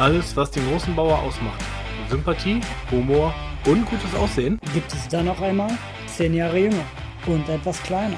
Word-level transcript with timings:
Alles, 0.00 0.34
was 0.34 0.50
den 0.50 0.66
großen 0.66 0.96
Bauer 0.96 1.18
ausmacht. 1.18 1.62
Sympathie, 2.08 2.62
Humor 2.90 3.34
und 3.66 3.84
gutes 3.84 4.14
Aussehen. 4.14 4.58
Gibt 4.72 4.90
es 4.94 5.06
dann 5.08 5.26
noch 5.26 5.42
einmal 5.42 5.76
zehn 6.06 6.32
Jahre 6.32 6.58
jünger 6.58 6.86
und 7.26 7.46
etwas 7.50 7.82
kleiner. 7.82 8.16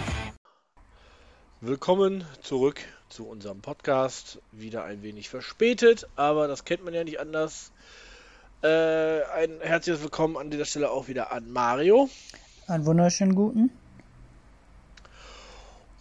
Willkommen 1.61 2.23
zurück 2.41 2.83
zu 3.09 3.27
unserem 3.27 3.63
Podcast. 3.63 4.41
Wieder 4.53 4.85
ein 4.85 5.03
wenig 5.03 5.29
verspätet, 5.29 6.07
aber 6.15 6.47
das 6.47 6.65
kennt 6.65 6.85
man 6.85 6.95
ja 6.95 7.03
nicht 7.03 7.19
anders. 7.19 7.73
Äh, 8.63 8.69
ein 8.69 9.59
herzliches 9.61 10.05
Willkommen 10.05 10.37
an 10.37 10.51
dieser 10.51 10.67
Stelle 10.67 10.89
auch 10.89 11.09
wieder 11.09 11.33
an 11.33 11.51
Mario. 11.51 12.09
Einen 12.69 12.87
wunderschönen 12.87 13.35
guten. 13.35 13.71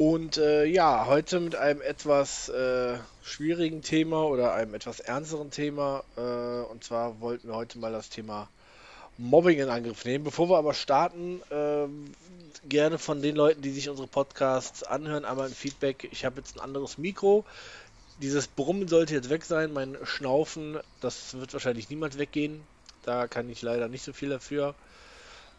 Und 0.01 0.37
äh, 0.37 0.65
ja, 0.65 1.05
heute 1.05 1.39
mit 1.39 1.55
einem 1.55 1.79
etwas 1.79 2.49
äh, 2.49 2.97
schwierigen 3.21 3.83
Thema 3.83 4.23
oder 4.23 4.51
einem 4.55 4.73
etwas 4.73 4.99
ernsteren 4.99 5.51
Thema. 5.51 6.03
Äh, 6.17 6.21
und 6.71 6.83
zwar 6.83 7.21
wollten 7.21 7.49
wir 7.49 7.55
heute 7.55 7.77
mal 7.77 7.91
das 7.91 8.09
Thema 8.09 8.47
Mobbing 9.19 9.59
in 9.59 9.69
Angriff 9.69 10.03
nehmen. 10.03 10.23
Bevor 10.23 10.49
wir 10.49 10.57
aber 10.57 10.73
starten, 10.73 11.39
ähm, 11.51 12.15
gerne 12.67 12.97
von 12.97 13.21
den 13.21 13.35
Leuten, 13.35 13.61
die 13.61 13.69
sich 13.69 13.89
unsere 13.89 14.07
Podcasts 14.07 14.81
anhören, 14.81 15.23
einmal 15.23 15.49
ein 15.49 15.53
Feedback. 15.53 16.09
Ich 16.11 16.25
habe 16.25 16.37
jetzt 16.37 16.55
ein 16.55 16.61
anderes 16.61 16.97
Mikro. 16.97 17.45
Dieses 18.23 18.47
Brummen 18.47 18.87
sollte 18.87 19.13
jetzt 19.13 19.29
weg 19.29 19.45
sein. 19.45 19.71
Mein 19.71 19.95
Schnaufen, 20.03 20.79
das 21.01 21.35
wird 21.35 21.53
wahrscheinlich 21.53 21.91
niemals 21.91 22.17
weggehen. 22.17 22.63
Da 23.03 23.27
kann 23.27 23.47
ich 23.51 23.61
leider 23.61 23.87
nicht 23.87 24.03
so 24.03 24.13
viel 24.13 24.29
dafür. 24.29 24.73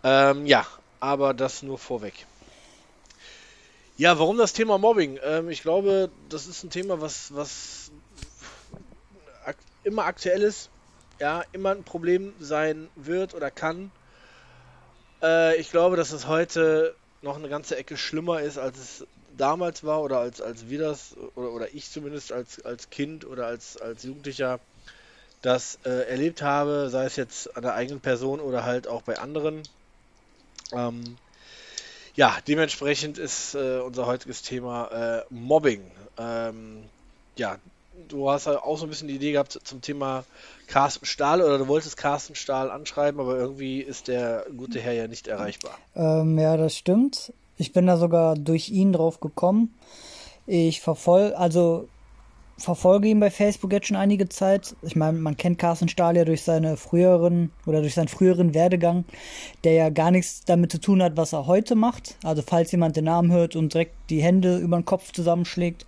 Ähm, 0.03 0.47
ja, 0.47 0.67
aber 0.99 1.33
das 1.33 1.63
nur 1.63 1.79
vorweg. 1.79 2.27
Ja, 3.99 4.19
warum 4.19 4.39
das 4.39 4.55
Thema 4.55 4.79
Mobbing? 4.79 5.19
Ähm, 5.23 5.51
ich 5.51 5.63
glaube, 5.63 6.11
das 6.31 6.47
ist 6.47 6.65
ein 6.65 6.71
Thema, 6.71 7.01
was, 7.03 7.35
was 7.35 7.91
ak 9.45 9.57
immer 9.85 10.05
aktuell 10.05 10.43
ist, 10.43 10.71
ja, 11.21 11.45
immer 11.53 11.73
ein 11.73 11.85
Problem 11.85 12.33
sein 12.41 12.89
wird 12.97 13.35
oder 13.35 13.51
kann. 13.51 13.91
Äh, 15.23 15.57
ich 15.57 15.71
glaube, 15.71 15.97
dass 15.97 16.13
es 16.13 16.27
heute 16.27 16.95
noch 17.21 17.37
eine 17.37 17.51
ganze 17.51 17.77
Ecke 17.77 17.99
schlimmer 17.99 18.41
ist, 18.41 18.57
als 18.57 18.79
es 18.79 19.07
damals 19.37 19.85
war 19.85 20.03
oder 20.03 20.19
als, 20.19 20.41
als 20.41 20.71
wir 20.71 20.79
das, 20.79 21.15
oder, 21.35 21.53
oder 21.53 21.75
ich 21.75 21.91
zumindest 21.91 22.33
als, 22.33 22.65
als 22.65 22.89
Kind 22.89 23.27
oder 23.27 23.47
als, 23.47 23.77
als 23.77 24.05
Jugendlicher 24.05 24.59
das 25.43 25.79
äh, 25.85 26.09
erlebt 26.09 26.41
habe, 26.41 26.89
sei 26.91 27.05
es 27.05 27.17
jetzt 27.17 27.57
an 27.57 27.63
der 27.63 27.75
eigenen 27.75 28.01
Person 28.01 28.41
oder 28.41 28.65
halt 28.65 28.89
auch 28.89 29.03
bei 29.03 29.19
anderen. 29.19 29.63
Ähm, 30.73 31.19
ja, 32.15 32.37
dementsprechend 32.47 33.19
ist 33.19 33.55
äh, 33.55 33.81
unser 33.81 34.07
heutiges 34.07 34.43
Thema 34.43 34.89
äh, 34.89 35.23
Mobbing. 35.31 35.83
Ähm, 36.19 36.85
ja, 37.37 37.57
du 38.09 38.31
hast 38.31 38.47
ja 38.47 38.63
auch 38.63 38.77
so 38.77 38.87
ein 38.87 38.91
bisschen 38.91 39.09
die 39.09 39.15
Idee 39.15 39.33
gehabt 39.33 39.59
zum 39.65 39.81
Thema 39.81 40.25
Carsten 40.67 41.07
Stahl 41.07 41.41
oder 41.41 41.59
du 41.59 41.69
wolltest 41.69 41.97
Carsten 41.97 42.35
Stahl 42.35 42.71
anschreiben, 42.71 43.21
aber 43.21 43.37
irgendwie 43.37 43.81
ist 43.81 44.09
der 44.09 44.47
gute 44.57 44.81
Herr 44.81 44.93
ja 44.93 45.09
nicht 45.09 45.29
erreichbar. 45.29 45.79
Ähm, 45.95 46.39
ja, 46.39 46.57
das 46.57 46.77
stimmt. 46.77 47.33
Ich 47.57 47.73
bin 47.73 47.87
da 47.87 47.97
sogar 47.97 48.35
durch 48.37 48.71
ihn 48.71 48.93
drauf 48.93 49.21
gekommen. 49.21 49.75
Ich 50.47 50.81
verfolge, 50.81 51.39
also 51.39 51.89
verfolge 52.59 53.09
ihn 53.09 53.21
bei 53.21 53.31
Facebook 53.31 53.73
jetzt 53.73 53.89
schon 53.89 53.97
einige 53.97 54.29
Zeit. 54.29 54.77
Ich 54.83 54.97
meine, 54.97 55.19
man 55.19 55.37
kennt 55.37 55.59
Carsten 55.59 55.89
Stahl 55.89 56.17
ja 56.17 56.25
durch 56.25 56.43
seine 56.43 56.77
früheren 56.77 57.51
oder 57.67 57.81
durch 57.81 57.95
seinen 57.95 58.09
früheren 58.09 58.55
Werdegang, 58.55 59.05
der 59.65 59.73
ja 59.73 59.91
gar 59.91 60.11
nichts 60.11 60.45
damit 60.45 60.71
zu 60.71 60.81
tun 60.81 61.03
hat, 61.03 61.17
was 61.17 61.33
er 61.33 61.47
heute 61.47 61.75
macht. 61.75 62.17
Also 62.23 62.43
falls 62.47 62.73
jemand 62.73 62.97
den 62.97 63.05
Namen 63.05 63.33
hört 63.33 63.57
und 63.57 63.75
direkt 63.75 63.95
die 64.11 64.23
Hände 64.23 64.59
über 64.59 64.77
den 64.77 64.85
Kopf 64.85 65.13
zusammenschlägt. 65.13 65.87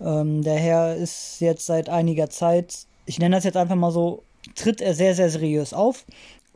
Ähm, 0.00 0.42
der 0.42 0.56
Herr 0.56 0.96
ist 0.96 1.40
jetzt 1.40 1.66
seit 1.66 1.88
einiger 1.88 2.28
Zeit, 2.28 2.86
ich 3.06 3.18
nenne 3.18 3.36
das 3.36 3.44
jetzt 3.44 3.56
einfach 3.56 3.76
mal 3.76 3.92
so, 3.92 4.22
tritt 4.54 4.80
er 4.80 4.94
sehr, 4.94 5.14
sehr 5.14 5.30
seriös 5.30 5.72
auf 5.72 6.04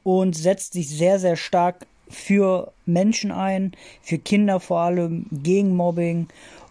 und 0.02 0.36
setzt 0.36 0.72
sich 0.72 0.88
sehr, 0.88 1.18
sehr 1.18 1.36
stark 1.36 1.86
für 2.08 2.72
Menschen 2.84 3.32
ein, 3.32 3.72
für 4.02 4.18
Kinder 4.18 4.60
vor 4.60 4.80
allem, 4.80 5.26
gegen 5.30 5.74
Mobbing 5.74 6.28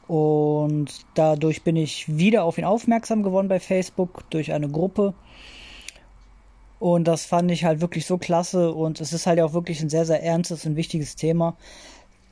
und 0.08 1.06
dadurch 1.16 1.64
bin 1.64 1.76
ich 1.76 2.18
wieder 2.18 2.44
auf 2.44 2.58
ihn 2.58 2.66
aufmerksam 2.66 3.24
geworden 3.24 3.48
bei 3.48 3.60
Facebook 3.60 4.30
durch 4.30 4.52
eine 4.52 4.70
Gruppe. 4.70 5.14
Und 6.80 7.08
das 7.08 7.26
fand 7.26 7.50
ich 7.50 7.66
halt 7.66 7.82
wirklich 7.82 8.06
so 8.06 8.18
klasse. 8.18 8.74
Und 8.74 9.02
es 9.02 9.14
ist 9.14 9.26
halt 9.26 9.40
auch 9.40 9.54
wirklich 9.54 9.82
ein 9.82 9.90
sehr, 9.90 10.06
sehr 10.06 10.22
ernstes 10.22 10.66
und 10.66 10.76
wichtiges 10.76 11.16
Thema, 11.16 11.58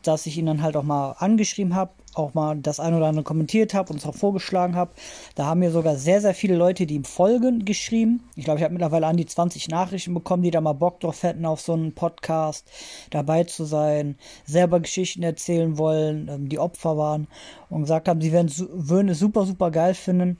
dass 0.04 0.26
ich 0.26 0.38
ihn 0.38 0.46
dann 0.46 0.62
halt 0.62 0.76
auch 0.78 0.84
mal 0.84 1.14
angeschrieben 1.14 1.76
habe 1.76 1.92
auch 2.16 2.34
mal 2.34 2.58
das 2.58 2.80
ein 2.80 2.94
oder 2.94 3.08
andere 3.08 3.24
kommentiert 3.24 3.74
habe 3.74 3.92
und 3.92 4.00
es 4.00 4.06
auch 4.06 4.16
vorgeschlagen 4.16 4.76
habe. 4.76 4.92
Da 5.36 5.46
haben 5.46 5.60
mir 5.60 5.72
sogar 5.72 5.96
sehr, 5.96 6.22
sehr 6.22 6.34
viele 6.34 6.56
Leute, 6.56 6.86
die 6.86 6.96
ihm 6.96 7.04
folgen, 7.04 7.66
geschrieben. 7.66 8.24
Ich 8.36 8.46
glaube, 8.46 8.60
ich 8.60 8.64
habe 8.64 8.74
mittlerweile 8.74 9.08
an 9.08 9.18
die 9.18 9.26
20 9.26 9.70
Nachrichten 9.70 10.14
bekommen, 10.14 10.44
die 10.44 10.52
da 10.52 10.62
mal 10.62 10.74
Bock 10.74 11.00
drauf 11.00 11.24
hätten, 11.24 11.46
auf 11.46 11.62
so 11.62 11.74
einen 11.74 11.94
Podcast 11.94 12.70
dabei 13.10 13.44
zu 13.44 13.66
sein, 13.66 14.18
selber 14.46 14.80
Geschichten 14.80 15.24
erzählen 15.24 15.78
wollen, 15.78 16.28
ähm, 16.30 16.50
die 16.50 16.60
Opfer 16.60 16.98
waren 16.98 17.28
und 17.70 17.82
gesagt 17.82 18.08
haben, 18.08 18.22
sie 18.22 18.32
werden, 18.32 18.52
würden 18.72 19.10
es 19.10 19.20
super, 19.20 19.46
super 19.46 19.72
geil 19.72 19.94
finden, 19.94 20.38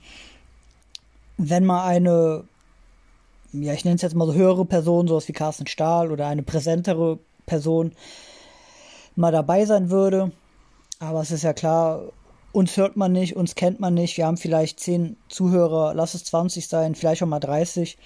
wenn 1.36 1.64
mal 1.64 1.86
eine, 1.86 2.44
ja, 3.52 3.72
ich 3.72 3.84
nenne 3.84 3.96
es 3.96 4.02
jetzt 4.02 4.14
mal 4.14 4.26
so 4.26 4.34
höhere 4.34 4.64
Person, 4.64 5.08
sowas 5.08 5.28
wie 5.28 5.32
Carsten 5.32 5.66
Stahl 5.66 6.12
oder 6.12 6.26
eine 6.26 6.42
präsentere 6.42 7.18
Person 7.46 7.92
mal 9.16 9.32
dabei 9.32 9.64
sein 9.64 9.90
würde 9.90 10.32
aber 10.98 11.20
es 11.20 11.30
ist 11.30 11.44
ja 11.44 11.52
klar, 11.52 12.12
uns 12.52 12.76
hört 12.76 12.96
man 12.96 13.12
nicht, 13.12 13.36
uns 13.36 13.54
kennt 13.56 13.80
man 13.80 13.94
nicht. 13.94 14.16
Wir 14.16 14.26
haben 14.26 14.36
vielleicht 14.36 14.78
10 14.80 15.16
Zuhörer, 15.28 15.92
lass 15.94 16.14
es 16.14 16.24
20 16.24 16.68
sein, 16.68 16.94
vielleicht 16.94 17.22
auch 17.22 17.26
mal 17.26 17.40
30. 17.40 17.98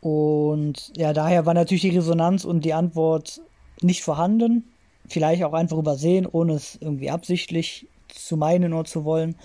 Und 0.00 0.92
ja, 0.96 1.12
daher 1.12 1.46
war 1.46 1.54
natürlich 1.54 1.82
die 1.82 1.96
Resonanz 1.96 2.44
und 2.44 2.64
die 2.64 2.74
Antwort 2.74 3.40
nicht 3.80 4.04
vorhanden. 4.04 4.72
Vielleicht 5.08 5.42
auch 5.44 5.52
einfach 5.52 5.78
übersehen, 5.78 6.26
ohne 6.30 6.54
es 6.54 6.78
irgendwie 6.80 7.10
absichtlich 7.10 7.88
zu 8.08 8.36
meinen 8.36 8.72
oder 8.72 8.84
zu 8.84 9.04
wollen. 9.04 9.36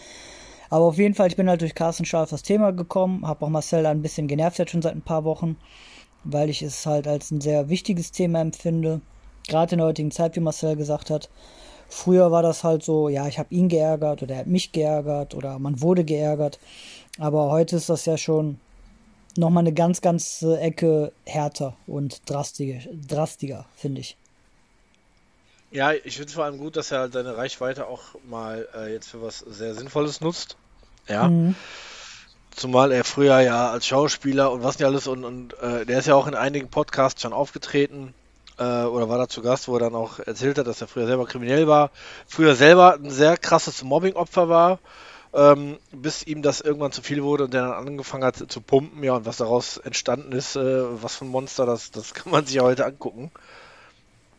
Aber 0.70 0.86
auf 0.86 0.98
jeden 0.98 1.16
Fall, 1.16 1.28
ich 1.28 1.36
bin 1.36 1.50
halt 1.50 1.62
durch 1.62 1.74
Carsten 1.74 2.06
Stahl 2.06 2.24
auf 2.24 2.30
das 2.30 2.44
Thema 2.44 2.72
gekommen, 2.72 3.26
habe 3.26 3.46
auch 3.46 3.50
Marcel 3.50 3.86
ein 3.86 4.02
bisschen 4.02 4.28
genervt 4.28 4.60
jetzt 4.60 4.72
schon 4.72 4.84
seit 4.84 4.96
ein 4.96 5.02
paar 5.02 5.24
Wochen, 5.24 5.58
weil 6.24 6.50
ich 6.50 6.62
es 6.62 6.86
halt 6.86 7.08
als 7.08 7.32
ein 7.32 7.42
sehr 7.42 7.70
wichtiges 7.70 8.12
Thema 8.12 8.40
empfinde. 8.42 9.02
Gerade 9.48 9.74
in 9.74 9.78
der 9.80 9.88
heutigen 9.88 10.12
Zeit, 10.12 10.36
wie 10.36 10.42
Marcel 10.42 10.76
gesagt 10.76 11.10
hat. 11.10 11.30
Früher 11.90 12.32
war 12.32 12.44
das 12.44 12.64
halt 12.64 12.84
so, 12.84 13.10
ja, 13.10 13.28
ich 13.28 13.40
habe 13.40 13.54
ihn 13.54 13.68
geärgert 13.68 14.22
oder 14.22 14.36
er 14.36 14.40
hat 14.42 14.48
mich 14.48 14.72
geärgert 14.72 15.34
oder 15.34 15.58
man 15.58 15.82
wurde 15.82 16.06
geärgert. 16.06 16.60
Aber 17.18 17.50
heute 17.50 17.76
ist 17.76 17.90
das 17.90 18.06
ja 18.06 18.18
schon 18.18 18.60
nochmal 19.36 19.64
eine 19.64 19.74
ganz, 19.74 20.00
ganz 20.02 20.44
Ecke 20.44 21.12
härter 21.26 21.76
und 21.88 22.30
drastiger, 22.30 22.80
drastiger 23.08 23.66
finde 23.76 24.02
ich. 24.02 24.16
Ja, 25.72 25.94
ich 25.94 26.16
finde 26.16 26.30
es 26.30 26.34
vor 26.34 26.46
allem 26.46 26.58
gut, 26.58 26.76
dass 26.78 26.92
er 26.92 27.00
halt 27.00 27.14
seine 27.14 27.38
Reichweite 27.38 27.88
auch 27.88 28.02
mal 28.28 28.68
äh, 28.76 28.94
jetzt 28.94 29.10
für 29.10 29.22
was 29.22 29.40
sehr 29.40 29.76
Sinnvolles 29.76 30.22
nutzt. 30.22 30.58
Ja. 31.08 31.28
Mhm. 31.28 31.56
Zumal 32.56 32.92
er 32.92 33.04
früher 33.04 33.40
ja 33.40 33.72
als 33.72 33.86
Schauspieler 33.86 34.52
und 34.52 34.64
was 34.64 34.80
nicht 34.80 34.86
alles 34.86 35.08
und, 35.08 35.24
und 35.24 35.54
äh, 35.62 35.86
der 35.86 36.00
ist 36.00 36.08
ja 36.08 36.16
auch 36.16 36.28
in 36.28 36.36
einigen 36.36 36.70
Podcasts 36.70 37.22
schon 37.22 37.34
aufgetreten 37.34 38.14
äh, 38.60 38.84
oder 38.84 39.10
war 39.10 39.18
da 39.18 39.28
zu 39.28 39.42
Gast, 39.42 39.68
wo 39.68 39.76
er 39.76 39.80
dann 39.80 39.96
auch 39.96 40.20
erzählt 40.20 40.58
hat, 40.58 40.68
dass 40.68 40.82
er 40.82 40.88
früher 40.88 41.08
selber 41.08 41.26
kriminell 41.26 41.68
war, 41.68 41.92
früher 42.28 42.56
selber 42.56 42.96
ein 42.96 43.10
sehr 43.10 43.38
krasses 43.38 43.84
Mobbing-Opfer 43.84 44.50
war, 44.50 44.80
ähm, 45.34 45.78
bis 45.92 46.24
ihm 46.24 46.42
das 46.42 46.62
irgendwann 46.62 46.92
zu 46.92 47.02
viel 47.02 47.24
wurde 47.24 47.46
und 47.46 47.54
der 47.54 47.62
dann 47.62 47.88
angefangen 47.88 48.24
hat 48.24 48.36
zu 48.36 48.62
pumpen, 48.62 49.04
ja, 49.04 49.16
und 49.16 49.26
was 49.26 49.38
daraus 49.38 49.78
entstanden 49.78 50.32
ist, 50.34 50.56
äh, 50.56 51.02
was 51.02 51.16
für 51.16 51.26
ein 51.26 51.30
Monster, 51.30 51.66
das, 51.66 51.92
das 51.92 52.14
kann 52.14 52.32
man 52.32 52.46
sich 52.46 52.56
ja 52.56 52.64
heute 52.64 52.86
angucken. 52.86 53.32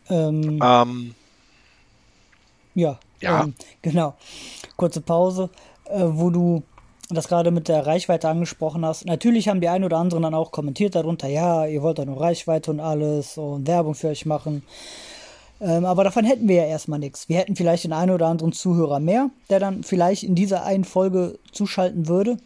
Ähm, 0.09 0.59
ähm, 0.63 1.15
ja, 2.75 2.99
ja. 3.19 3.43
Ähm, 3.43 3.55
genau. 3.81 4.15
Kurze 4.75 5.01
Pause, 5.01 5.49
äh, 5.85 6.03
wo 6.03 6.29
du 6.29 6.63
das 7.15 7.27
gerade 7.27 7.51
mit 7.51 7.67
der 7.67 7.85
Reichweite 7.85 8.29
angesprochen 8.29 8.85
hast. 8.85 9.05
Natürlich 9.05 9.47
haben 9.47 9.61
die 9.61 9.69
ein 9.69 9.83
oder 9.83 9.97
anderen 9.97 10.23
dann 10.23 10.33
auch 10.33 10.51
kommentiert 10.51 10.95
darunter, 10.95 11.27
ja, 11.27 11.65
ihr 11.65 11.81
wollt 11.81 11.99
doch 11.99 12.05
nur 12.05 12.19
Reichweite 12.19 12.71
und 12.71 12.79
alles 12.79 13.37
und 13.37 13.67
Werbung 13.67 13.95
für 13.95 14.09
euch 14.09 14.25
machen. 14.25 14.63
Ähm, 15.61 15.85
aber 15.85 16.03
davon 16.03 16.25
hätten 16.25 16.47
wir 16.47 16.55
ja 16.55 16.65
erstmal 16.65 16.99
nichts. 16.99 17.29
Wir 17.29 17.37
hätten 17.37 17.55
vielleicht 17.55 17.83
den 17.83 17.93
einen 17.93 18.11
oder 18.11 18.27
anderen 18.27 18.51
Zuhörer 18.51 18.99
mehr, 18.99 19.29
der 19.49 19.59
dann 19.59 19.83
vielleicht 19.83 20.23
in 20.23 20.35
dieser 20.35 20.63
einen 20.65 20.85
Folge 20.85 21.37
zuschalten 21.51 22.07
würde. 22.07 22.37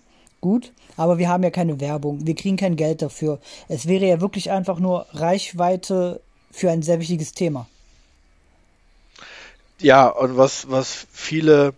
Gut, 0.42 0.74
aber 0.98 1.18
wir 1.18 1.30
haben 1.30 1.44
ja 1.44 1.50
keine 1.50 1.80
Werbung, 1.80 2.28
wir 2.28 2.36
kriegen 2.36 2.58
kein 2.58 2.76
Geld 2.76 3.02
dafür. 3.02 3.40
Es 3.68 3.88
wäre 3.88 4.06
ja 4.06 4.22
wirklich 4.22 4.52
einfach 4.52 4.80
nur 4.80 5.08
Reichweite 5.12 6.22
für 6.52 6.70
ein 6.70 6.84
sehr 6.84 7.00
wichtiges 7.00 7.34
Thema. 7.34 7.68
Ja, 9.80 10.08
und 10.08 10.38
was, 10.38 10.70
was 10.70 11.08
viele 11.12 11.74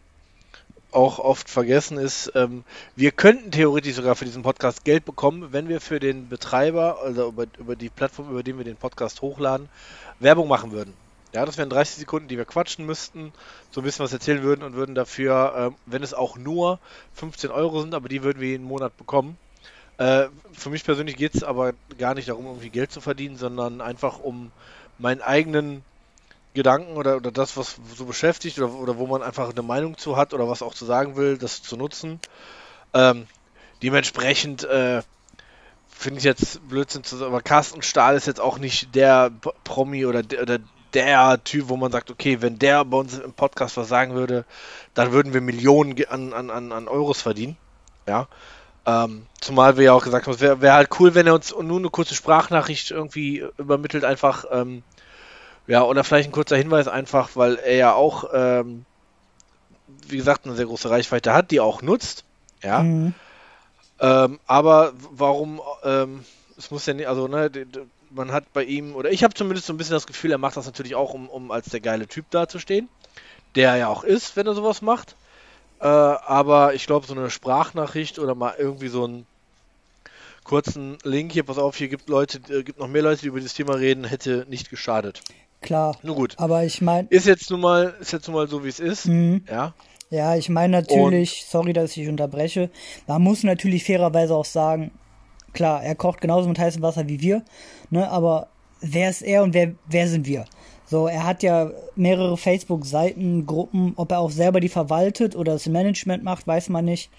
auch 0.92 1.20
oft 1.20 1.50
vergessen 1.50 1.98
ist, 1.98 2.32
ähm, 2.36 2.64
wir 2.96 3.12
könnten 3.12 3.52
theoretisch 3.52 3.96
sogar 3.96 4.16
für 4.16 4.26
diesen 4.26 4.44
Podcast 4.44 4.86
Geld 4.86 5.06
bekommen, 5.06 5.52
wenn 5.52 5.68
wir 5.70 5.82
für 5.82 6.00
den 6.00 6.30
Betreiber, 6.30 7.00
also 7.04 7.28
über, 7.30 7.46
über 7.60 7.76
die 7.76 7.90
Plattform, 7.90 8.30
über 8.30 8.44
die 8.44 8.58
wir 8.58 8.64
den 8.66 8.78
Podcast 8.78 9.22
hochladen, 9.22 9.70
Werbung 10.20 10.48
machen 10.48 10.72
würden. 10.72 10.94
Ja, 11.34 11.46
das 11.46 11.58
wären 11.58 11.70
30 11.70 11.98
Sekunden, 11.98 12.30
die 12.30 12.38
wir 12.38 12.46
quatschen 12.46 12.86
müssten, 12.86 13.34
so 13.72 13.82
ein 13.82 13.84
bisschen 13.84 14.04
was 14.06 14.14
erzählen 14.14 14.44
würden 14.44 14.64
und 14.64 14.76
würden 14.76 14.96
dafür, 14.96 15.54
ähm, 15.58 15.76
wenn 15.86 16.04
es 16.04 16.14
auch 16.14 16.38
nur 16.38 16.80
15 17.14 17.52
Euro 17.52 17.82
sind, 17.82 17.94
aber 17.94 18.10
die 18.10 18.24
würden 18.24 18.40
wir 18.40 18.50
jeden 18.50 18.66
Monat 18.66 18.96
bekommen, 18.98 19.38
Äh, 19.98 20.28
für 20.54 20.70
mich 20.70 20.84
persönlich 20.84 21.16
geht 21.18 21.36
es 21.36 21.44
aber 21.44 21.74
gar 21.98 22.14
nicht 22.14 22.30
darum, 22.30 22.46
irgendwie 22.46 22.70
Geld 22.70 22.92
zu 22.92 23.02
verdienen, 23.02 23.36
sondern 23.38 23.82
einfach 23.82 24.20
um 24.20 24.52
meinen 25.00 25.22
eigenen 25.22 25.84
Gedanken 26.58 26.98
oder, 26.98 27.18
oder 27.18 27.32
das, 27.32 27.56
was 27.56 27.78
so 27.96 28.06
beschäftigt 28.06 28.58
oder, 28.58 28.74
oder 28.74 28.98
wo 28.98 29.08
man 29.08 29.22
einfach 29.22 29.52
eine 29.52 29.62
Meinung 29.62 29.98
zu 29.98 30.18
hat 30.18 30.34
oder 30.34 30.50
was 30.50 30.62
auch 30.62 30.74
zu 30.74 30.86
sagen 30.86 31.16
will, 31.16 31.38
das 31.38 31.62
zu 31.62 31.78
nutzen. 31.78 32.20
Ähm, 32.94 33.28
dementsprechend 33.84 34.64
äh, 34.64 35.04
finde 35.88 36.18
ich 36.18 36.24
jetzt 36.24 36.68
Blödsinn 36.68 37.04
zu 37.04 37.16
sagen, 37.16 37.32
aber 37.32 37.42
Carsten 37.42 37.82
Stahl 37.82 38.16
ist 38.16 38.28
jetzt 38.28 38.42
auch 38.42 38.58
nicht 38.58 38.96
der 38.96 39.32
Promi 39.64 40.06
oder 40.06 40.24
der, 40.24 40.42
oder 40.42 40.60
der 40.94 41.44
Typ, 41.44 41.70
wo 41.70 41.78
man 41.78 41.92
sagt, 41.92 42.10
okay, 42.10 42.42
wenn 42.42 42.58
der 42.58 42.84
bei 42.86 42.98
uns 42.98 43.18
im 43.20 43.34
Podcast 43.34 43.78
was 43.78 43.88
sagen 43.88 44.16
würde, 44.16 44.44
dann 44.94 45.12
würden 45.12 45.34
wir 45.34 45.42
Millionen 45.42 45.96
an, 46.10 46.34
an, 46.34 46.72
an 46.72 46.88
Euros 46.88 47.22
verdienen. 47.22 47.56
Ja. 48.08 48.28
Ähm, 48.88 49.28
zumal 49.42 49.78
wir 49.78 49.84
ja 49.84 49.94
auch 49.94 50.04
gesagt 50.04 50.26
haben, 50.26 50.34
es 50.34 50.40
wäre 50.40 50.62
wär 50.62 50.74
halt 50.74 50.90
cool, 51.00 51.14
wenn 51.14 51.28
er 51.28 51.34
uns 51.34 51.54
nur 51.54 51.78
eine 51.78 51.90
kurze 51.90 52.16
Sprachnachricht 52.16 52.90
irgendwie 52.90 53.46
übermittelt, 53.58 54.06
einfach, 54.06 54.46
ähm, 54.50 54.82
ja, 55.68 55.84
oder 55.84 56.04
vielleicht 56.04 56.30
ein 56.30 56.34
kurzer 56.34 56.58
Hinweis 56.58 56.88
einfach, 56.88 57.32
weil 57.36 57.56
er 57.58 57.76
ja 57.76 57.94
auch, 57.94 58.30
ähm, 58.34 58.86
wie 60.08 60.18
gesagt, 60.18 60.46
eine 60.46 60.56
sehr 60.56 60.66
große 60.66 60.90
Reichweite 60.90 61.34
hat, 61.34 61.52
die 61.52 61.60
auch 61.60 61.82
nutzt. 61.82 62.24
Ja. 62.64 62.82
Mhm. 62.84 63.14
Ähm, 64.00 64.40
aber 64.48 64.94
warum, 64.96 65.62
ähm, 65.84 66.24
es 66.58 66.72
muss 66.72 66.86
ja 66.86 66.94
nicht, 66.94 67.08
also, 67.08 67.28
ne, 67.28 67.52
man 68.10 68.32
hat 68.32 68.52
bei 68.54 68.64
ihm, 68.64 68.96
oder 68.96 69.12
ich 69.12 69.24
habe 69.24 69.34
zumindest 69.34 69.68
so 69.68 69.74
ein 69.74 69.78
bisschen 69.78 69.94
das 69.94 70.08
Gefühl, 70.08 70.32
er 70.32 70.38
macht 70.38 70.56
das 70.56 70.66
natürlich 70.66 70.96
auch, 70.96 71.14
um, 71.14 71.30
um 71.30 71.52
als 71.52 71.70
der 71.70 71.82
geile 71.82 72.08
Typ 72.08 72.30
dazustehen. 72.32 72.88
Der 73.56 73.72
er 73.72 73.78
ja 73.78 73.88
auch 73.88 74.04
ist, 74.04 74.36
wenn 74.36 74.48
er 74.48 74.54
sowas 74.54 74.82
macht. 74.82 75.16
Äh, 75.80 75.86
aber 75.86 76.74
ich 76.74 76.86
glaube, 76.86 77.06
so 77.06 77.14
eine 77.14 77.30
Sprachnachricht 77.30 78.20
oder 78.20 78.36
mal 78.36 78.56
irgendwie 78.58 78.88
so 78.88 79.04
einen 79.04 79.26
kurzen 80.44 80.98
Link 81.04 81.34
hier, 81.34 81.44
pass 81.44 81.58
auf, 81.58 81.76
hier 81.76 81.90
gibt 81.90 82.08
Leute, 82.08 82.40
äh, 82.54 82.64
gibt 82.64 82.80
noch 82.80 82.88
mehr 82.88 83.02
Leute, 83.02 83.22
die 83.22 83.28
über 83.28 83.40
dieses 83.40 83.54
Thema 83.54 83.76
reden, 83.76 84.06
hätte 84.06 84.46
nicht 84.50 84.70
geschadet. 84.70 85.22
Klar. 85.62 85.98
Nur 86.04 86.16
gut. 86.16 86.36
Aber 86.38 86.64
ich 86.64 86.82
meine. 86.82 87.08
Ist 87.10 87.26
jetzt 87.26 87.50
nun 87.50 87.62
mal, 87.62 87.96
ist 88.00 88.14
jetzt 88.14 88.28
nun 88.28 88.36
mal 88.36 88.48
so, 88.48 88.64
wie 88.64 88.70
es 88.70 88.80
ist. 88.80 89.08
Mhm. 89.08 89.44
Ja. 89.50 89.74
Ja, 90.10 90.36
ich 90.38 90.48
meine 90.48 90.72
natürlich, 90.72 91.42
Und, 91.44 91.52
sorry, 91.52 91.74
dass 91.74 91.98
ich 91.98 92.08
unterbreche. 92.08 92.70
Man 93.08 93.22
muss 93.22 93.44
natürlich 93.44 93.84
fairerweise 93.84 94.36
auch 94.36 94.46
sagen, 94.46 94.92
klar, 95.52 95.84
er 95.84 95.96
kocht 95.96 96.22
genauso 96.22 96.48
mit 96.48 96.60
heißem 96.60 96.82
Wasser 96.82 97.10
wie 97.10 97.20
wir, 97.20 97.44
ne, 97.90 98.10
aber 98.10 98.48
wer 98.80 99.10
ist 99.10 99.22
er 99.22 99.44
und 99.44 99.54
wer, 99.54 99.74
wer 99.88 100.08
sind 100.08 100.26
wir? 100.26 100.46
So, 100.86 101.08
er 101.08 101.26
hat 101.26 101.44
ja 101.44 101.72
mehrere 101.96 102.38
Facebook-Seiten, 102.38 103.46
Gruppen, 103.46 103.92
ob 103.98 104.12
er 104.12 104.20
auch 104.20 104.32
selber 104.32 104.62
die 104.62 104.70
verwaltet 104.70 105.36
oder 105.36 105.54
das 105.54 105.66
Management 105.68 106.24
macht, 106.24 106.48
weiß 106.48 106.70
man 106.70 106.86
nicht. 106.86 107.12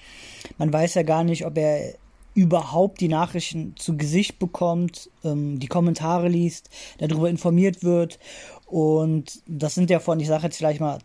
Man 0.56 0.72
weiß 0.72 0.94
ja 0.94 1.02
gar 1.02 1.22
nicht, 1.22 1.44
ob 1.44 1.58
er 1.58 1.94
überhaupt 2.38 3.00
die 3.00 3.08
Nachrichten 3.08 3.74
zu 3.76 3.96
Gesicht 3.96 4.38
bekommt, 4.38 5.10
ähm, 5.24 5.58
die 5.58 5.66
Kommentare 5.66 6.28
liest, 6.28 6.70
darüber 6.98 7.28
informiert 7.28 7.82
wird. 7.82 8.20
Und 8.66 9.40
das 9.48 9.74
sind 9.74 9.90
ja 9.90 9.98
von, 9.98 10.20
ich 10.20 10.28
sage 10.28 10.44
jetzt 10.44 10.56
vielleicht 10.56 10.78
mal, 10.78 11.00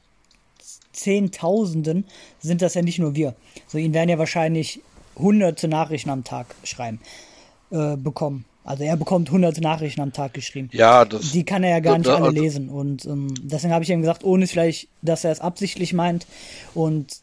Zehntausenden, 0.91 2.05
sind 2.39 2.61
das 2.61 2.75
ja 2.75 2.83
nicht 2.83 2.99
nur 2.99 3.15
wir. 3.15 3.33
So, 3.65 3.79
ihn 3.79 3.95
werden 3.95 4.09
ja 4.09 4.19
wahrscheinlich 4.19 4.81
hunderte 5.15 5.67
Nachrichten 5.67 6.11
am 6.11 6.23
Tag 6.23 6.53
schreiben, 6.63 6.99
äh, 7.71 7.97
bekommen. 7.97 8.45
Also 8.63 8.83
er 8.83 8.95
bekommt 8.95 9.31
hunderte 9.31 9.61
Nachrichten 9.61 10.01
am 10.01 10.13
Tag 10.13 10.35
geschrieben. 10.35 10.69
Ja, 10.71 11.03
das. 11.03 11.31
Die 11.31 11.43
kann 11.43 11.63
er 11.63 11.71
ja 11.71 11.79
gar 11.79 11.97
nicht 11.97 12.09
alle 12.09 12.29
lesen. 12.29 12.69
Und 12.69 13.05
ähm, 13.05 13.33
deswegen 13.41 13.73
habe 13.73 13.83
ich 13.83 13.89
ihm 13.89 14.01
gesagt, 14.01 14.23
ohne 14.23 14.45
vielleicht, 14.45 14.87
dass 15.01 15.23
er 15.23 15.31
es 15.31 15.39
absichtlich 15.39 15.93
meint. 15.93 16.27
Und 16.75 17.22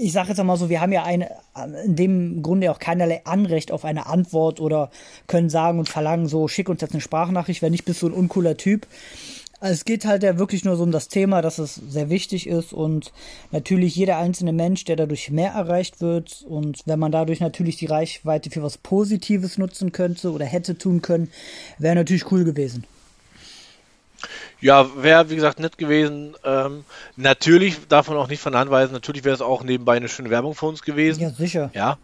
ich 0.00 0.12
sage 0.12 0.30
jetzt 0.30 0.40
einmal 0.40 0.56
so, 0.56 0.70
wir 0.70 0.80
haben 0.80 0.92
ja 0.92 1.04
eine, 1.04 1.30
in 1.84 1.94
dem 1.94 2.42
Grunde 2.42 2.70
auch 2.70 2.78
keinerlei 2.78 3.20
Anrecht 3.24 3.70
auf 3.70 3.84
eine 3.84 4.06
Antwort 4.06 4.60
oder 4.60 4.90
können 5.26 5.50
sagen 5.50 5.78
und 5.78 5.88
verlangen, 5.88 6.26
so 6.26 6.48
schick 6.48 6.68
uns 6.68 6.80
jetzt 6.80 6.92
eine 6.92 7.02
Sprachnachricht, 7.02 7.60
wenn 7.60 7.72
nicht 7.72 7.84
bist 7.84 8.00
du 8.02 8.06
ein 8.06 8.12
uncooler 8.12 8.56
Typ. 8.56 8.86
Es 9.62 9.84
geht 9.84 10.06
halt 10.06 10.22
ja 10.22 10.38
wirklich 10.38 10.64
nur 10.64 10.76
so 10.76 10.84
um 10.84 10.90
das 10.90 11.08
Thema, 11.08 11.42
dass 11.42 11.58
es 11.58 11.74
sehr 11.74 12.08
wichtig 12.08 12.46
ist 12.46 12.72
und 12.72 13.12
natürlich 13.52 13.94
jeder 13.94 14.16
einzelne 14.16 14.54
Mensch, 14.54 14.84
der 14.84 14.96
dadurch 14.96 15.30
mehr 15.30 15.50
erreicht 15.50 16.00
wird 16.00 16.46
und 16.48 16.80
wenn 16.86 16.98
man 16.98 17.12
dadurch 17.12 17.40
natürlich 17.40 17.76
die 17.76 17.86
Reichweite 17.86 18.48
für 18.48 18.62
was 18.62 18.78
Positives 18.78 19.58
nutzen 19.58 19.92
könnte 19.92 20.32
oder 20.32 20.46
hätte 20.46 20.78
tun 20.78 21.02
können, 21.02 21.30
wäre 21.78 21.94
natürlich 21.94 22.32
cool 22.32 22.44
gewesen. 22.44 22.86
Ja, 24.60 24.86
wäre 25.02 25.30
wie 25.30 25.36
gesagt 25.36 25.60
nett 25.60 25.78
gewesen. 25.78 26.34
Ähm, 26.44 26.84
natürlich 27.16 27.88
darf 27.88 28.08
man 28.08 28.18
auch 28.18 28.28
nicht 28.28 28.42
von 28.42 28.54
anweisen, 28.54 28.92
natürlich 28.92 29.24
wäre 29.24 29.34
es 29.34 29.42
auch 29.42 29.62
nebenbei 29.62 29.96
eine 29.96 30.08
schöne 30.08 30.30
Werbung 30.30 30.54
für 30.54 30.66
uns 30.66 30.82
gewesen. 30.82 31.20
Ja, 31.20 31.30
sicher. 31.30 31.70
Ja. 31.74 31.98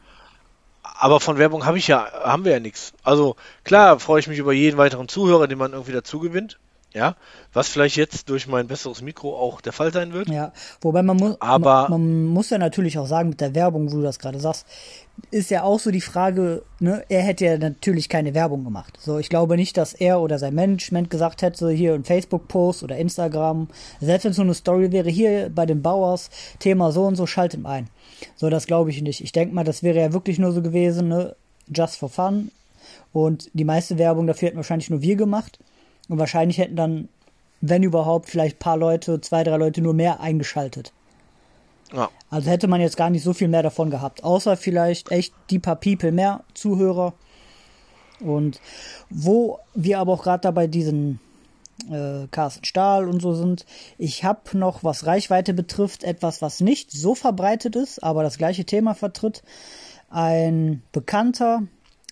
Aber 0.82 1.20
von 1.20 1.36
Werbung 1.36 1.66
habe 1.66 1.78
ich 1.78 1.88
ja, 1.88 2.06
haben 2.24 2.44
wir 2.44 2.52
ja 2.52 2.60
nichts. 2.60 2.92
Also 3.02 3.36
klar 3.64 3.98
freue 3.98 4.20
ich 4.20 4.28
mich 4.28 4.38
über 4.38 4.52
jeden 4.52 4.78
weiteren 4.78 5.08
Zuhörer, 5.08 5.46
den 5.46 5.58
man 5.58 5.72
irgendwie 5.72 5.92
dazu 5.92 6.20
gewinnt. 6.20 6.58
Ja, 6.94 7.14
was 7.52 7.68
vielleicht 7.68 7.96
jetzt 7.96 8.30
durch 8.30 8.46
mein 8.46 8.68
besseres 8.68 9.02
Mikro 9.02 9.36
auch 9.36 9.60
der 9.60 9.74
Fall 9.74 9.92
sein 9.92 10.14
wird. 10.14 10.30
Ja, 10.30 10.52
wobei 10.80 11.02
man 11.02 11.18
muss, 11.18 11.38
aber 11.42 11.88
man, 11.90 12.00
man, 12.00 12.24
muss 12.24 12.48
ja 12.48 12.56
natürlich 12.56 12.98
auch 12.98 13.06
sagen, 13.06 13.28
mit 13.28 13.40
der 13.42 13.54
Werbung, 13.54 13.92
wo 13.92 13.96
du 13.96 14.02
das 14.02 14.18
gerade 14.18 14.40
sagst, 14.40 14.66
ist 15.30 15.50
ja 15.50 15.62
auch 15.62 15.80
so 15.80 15.90
die 15.90 16.00
Frage, 16.00 16.62
ne, 16.78 17.04
er 17.08 17.22
hätte 17.22 17.44
ja 17.44 17.58
natürlich 17.58 18.08
keine 18.08 18.34
Werbung 18.34 18.64
gemacht. 18.64 18.98
So, 19.00 19.18
ich 19.18 19.28
glaube 19.28 19.56
nicht, 19.56 19.76
dass 19.76 19.92
er 19.94 20.20
oder 20.20 20.38
sein 20.38 20.54
Management 20.54 21.10
gesagt 21.10 21.42
hätte, 21.42 21.70
hier 21.70 21.94
ein 21.94 22.04
Facebook-Post 22.04 22.82
oder 22.82 22.96
Instagram, 22.96 23.68
selbst 24.00 24.24
wenn 24.24 24.30
es 24.30 24.36
so 24.36 24.42
eine 24.42 24.54
Story 24.54 24.92
wäre, 24.92 25.10
hier 25.10 25.50
bei 25.54 25.66
den 25.66 25.82
Bauers, 25.82 26.30
Thema 26.58 26.92
so 26.92 27.04
und 27.04 27.16
so, 27.16 27.26
schaltet 27.26 27.64
ein. 27.64 27.88
So, 28.36 28.50
das 28.50 28.66
glaube 28.66 28.90
ich 28.90 29.02
nicht. 29.02 29.22
Ich 29.22 29.32
denke 29.32 29.54
mal, 29.54 29.64
das 29.64 29.82
wäre 29.82 29.98
ja 29.98 30.12
wirklich 30.12 30.38
nur 30.38 30.52
so 30.52 30.62
gewesen, 30.62 31.08
ne, 31.08 31.34
just 31.74 31.96
for 31.96 32.08
fun. 32.08 32.50
Und 33.12 33.50
die 33.54 33.64
meiste 33.64 33.98
Werbung 33.98 34.26
dafür 34.26 34.48
hätten 34.48 34.56
wahrscheinlich 34.58 34.90
nur 34.90 35.02
wir 35.02 35.16
gemacht. 35.16 35.58
Und 36.08 36.18
wahrscheinlich 36.18 36.58
hätten 36.58 36.76
dann, 36.76 37.08
wenn 37.60 37.82
überhaupt, 37.82 38.28
vielleicht 38.28 38.56
ein 38.56 38.60
paar 38.60 38.76
Leute, 38.76 39.20
zwei, 39.20 39.42
drei 39.42 39.56
Leute 39.56 39.80
nur 39.80 39.94
mehr 39.94 40.20
eingeschaltet. 40.20 40.92
Ja. 41.92 42.10
Also 42.30 42.50
hätte 42.50 42.68
man 42.68 42.80
jetzt 42.80 42.96
gar 42.96 43.10
nicht 43.10 43.22
so 43.22 43.32
viel 43.32 43.48
mehr 43.48 43.62
davon 43.62 43.90
gehabt. 43.90 44.24
Außer 44.24 44.56
vielleicht 44.56 45.10
echt 45.10 45.34
die 45.50 45.58
paar 45.58 45.76
People 45.76 46.12
mehr 46.12 46.44
Zuhörer. 46.54 47.14
Und 48.20 48.60
wo 49.10 49.58
wir 49.74 49.98
aber 49.98 50.14
auch 50.14 50.22
gerade 50.22 50.40
dabei 50.40 50.66
diesen 50.66 51.20
äh, 51.90 52.26
Carsten 52.30 52.64
Stahl 52.64 53.08
und 53.08 53.20
so 53.20 53.34
sind. 53.34 53.66
Ich 53.98 54.24
habe 54.24 54.56
noch, 54.56 54.82
was 54.84 55.06
Reichweite 55.06 55.54
betrifft, 55.54 56.04
etwas, 56.04 56.42
was 56.42 56.60
nicht 56.60 56.90
so 56.90 57.14
verbreitet 57.14 57.76
ist, 57.76 58.02
aber 58.02 58.22
das 58.22 58.38
gleiche 58.38 58.64
Thema 58.64 58.94
vertritt. 58.94 59.42
Ein 60.08 60.82
Bekannter, 60.92 61.64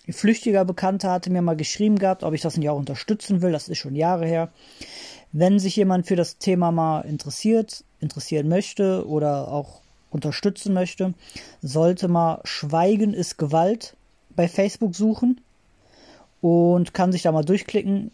flüchtiger 0.09 0.65
Bekannter 0.65 1.11
hatte 1.11 1.31
mir 1.31 1.41
mal 1.41 1.55
geschrieben 1.55 1.97
gehabt, 1.97 2.23
ob 2.23 2.33
ich 2.33 2.41
das 2.41 2.57
nicht 2.57 2.69
auch 2.69 2.77
unterstützen 2.77 3.41
will. 3.41 3.51
Das 3.51 3.67
ist 3.67 3.77
schon 3.77 3.95
Jahre 3.95 4.25
her. 4.25 4.51
Wenn 5.31 5.59
sich 5.59 5.75
jemand 5.75 6.07
für 6.07 6.15
das 6.15 6.37
Thema 6.37 6.71
mal 6.71 7.01
interessiert, 7.01 7.83
interessieren 7.99 8.47
möchte 8.47 9.07
oder 9.07 9.47
auch 9.49 9.81
unterstützen 10.11 10.73
möchte, 10.73 11.13
sollte 11.61 12.07
mal 12.07 12.41
Schweigen 12.43 13.13
ist 13.13 13.37
Gewalt 13.37 13.95
bei 14.35 14.47
Facebook 14.47 14.95
suchen 14.95 15.41
und 16.41 16.93
kann 16.93 17.11
sich 17.11 17.23
da 17.23 17.31
mal 17.31 17.43
durchklicken. 17.43 18.11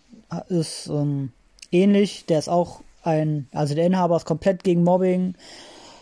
Ist 0.48 0.88
ähm, 0.88 1.32
ähnlich. 1.72 2.26
Der 2.26 2.40
ist 2.40 2.50
auch 2.50 2.82
ein, 3.04 3.48
also 3.52 3.76
der 3.76 3.86
Inhaber 3.86 4.16
ist 4.16 4.26
komplett 4.26 4.64
gegen 4.64 4.84
Mobbing, 4.84 5.36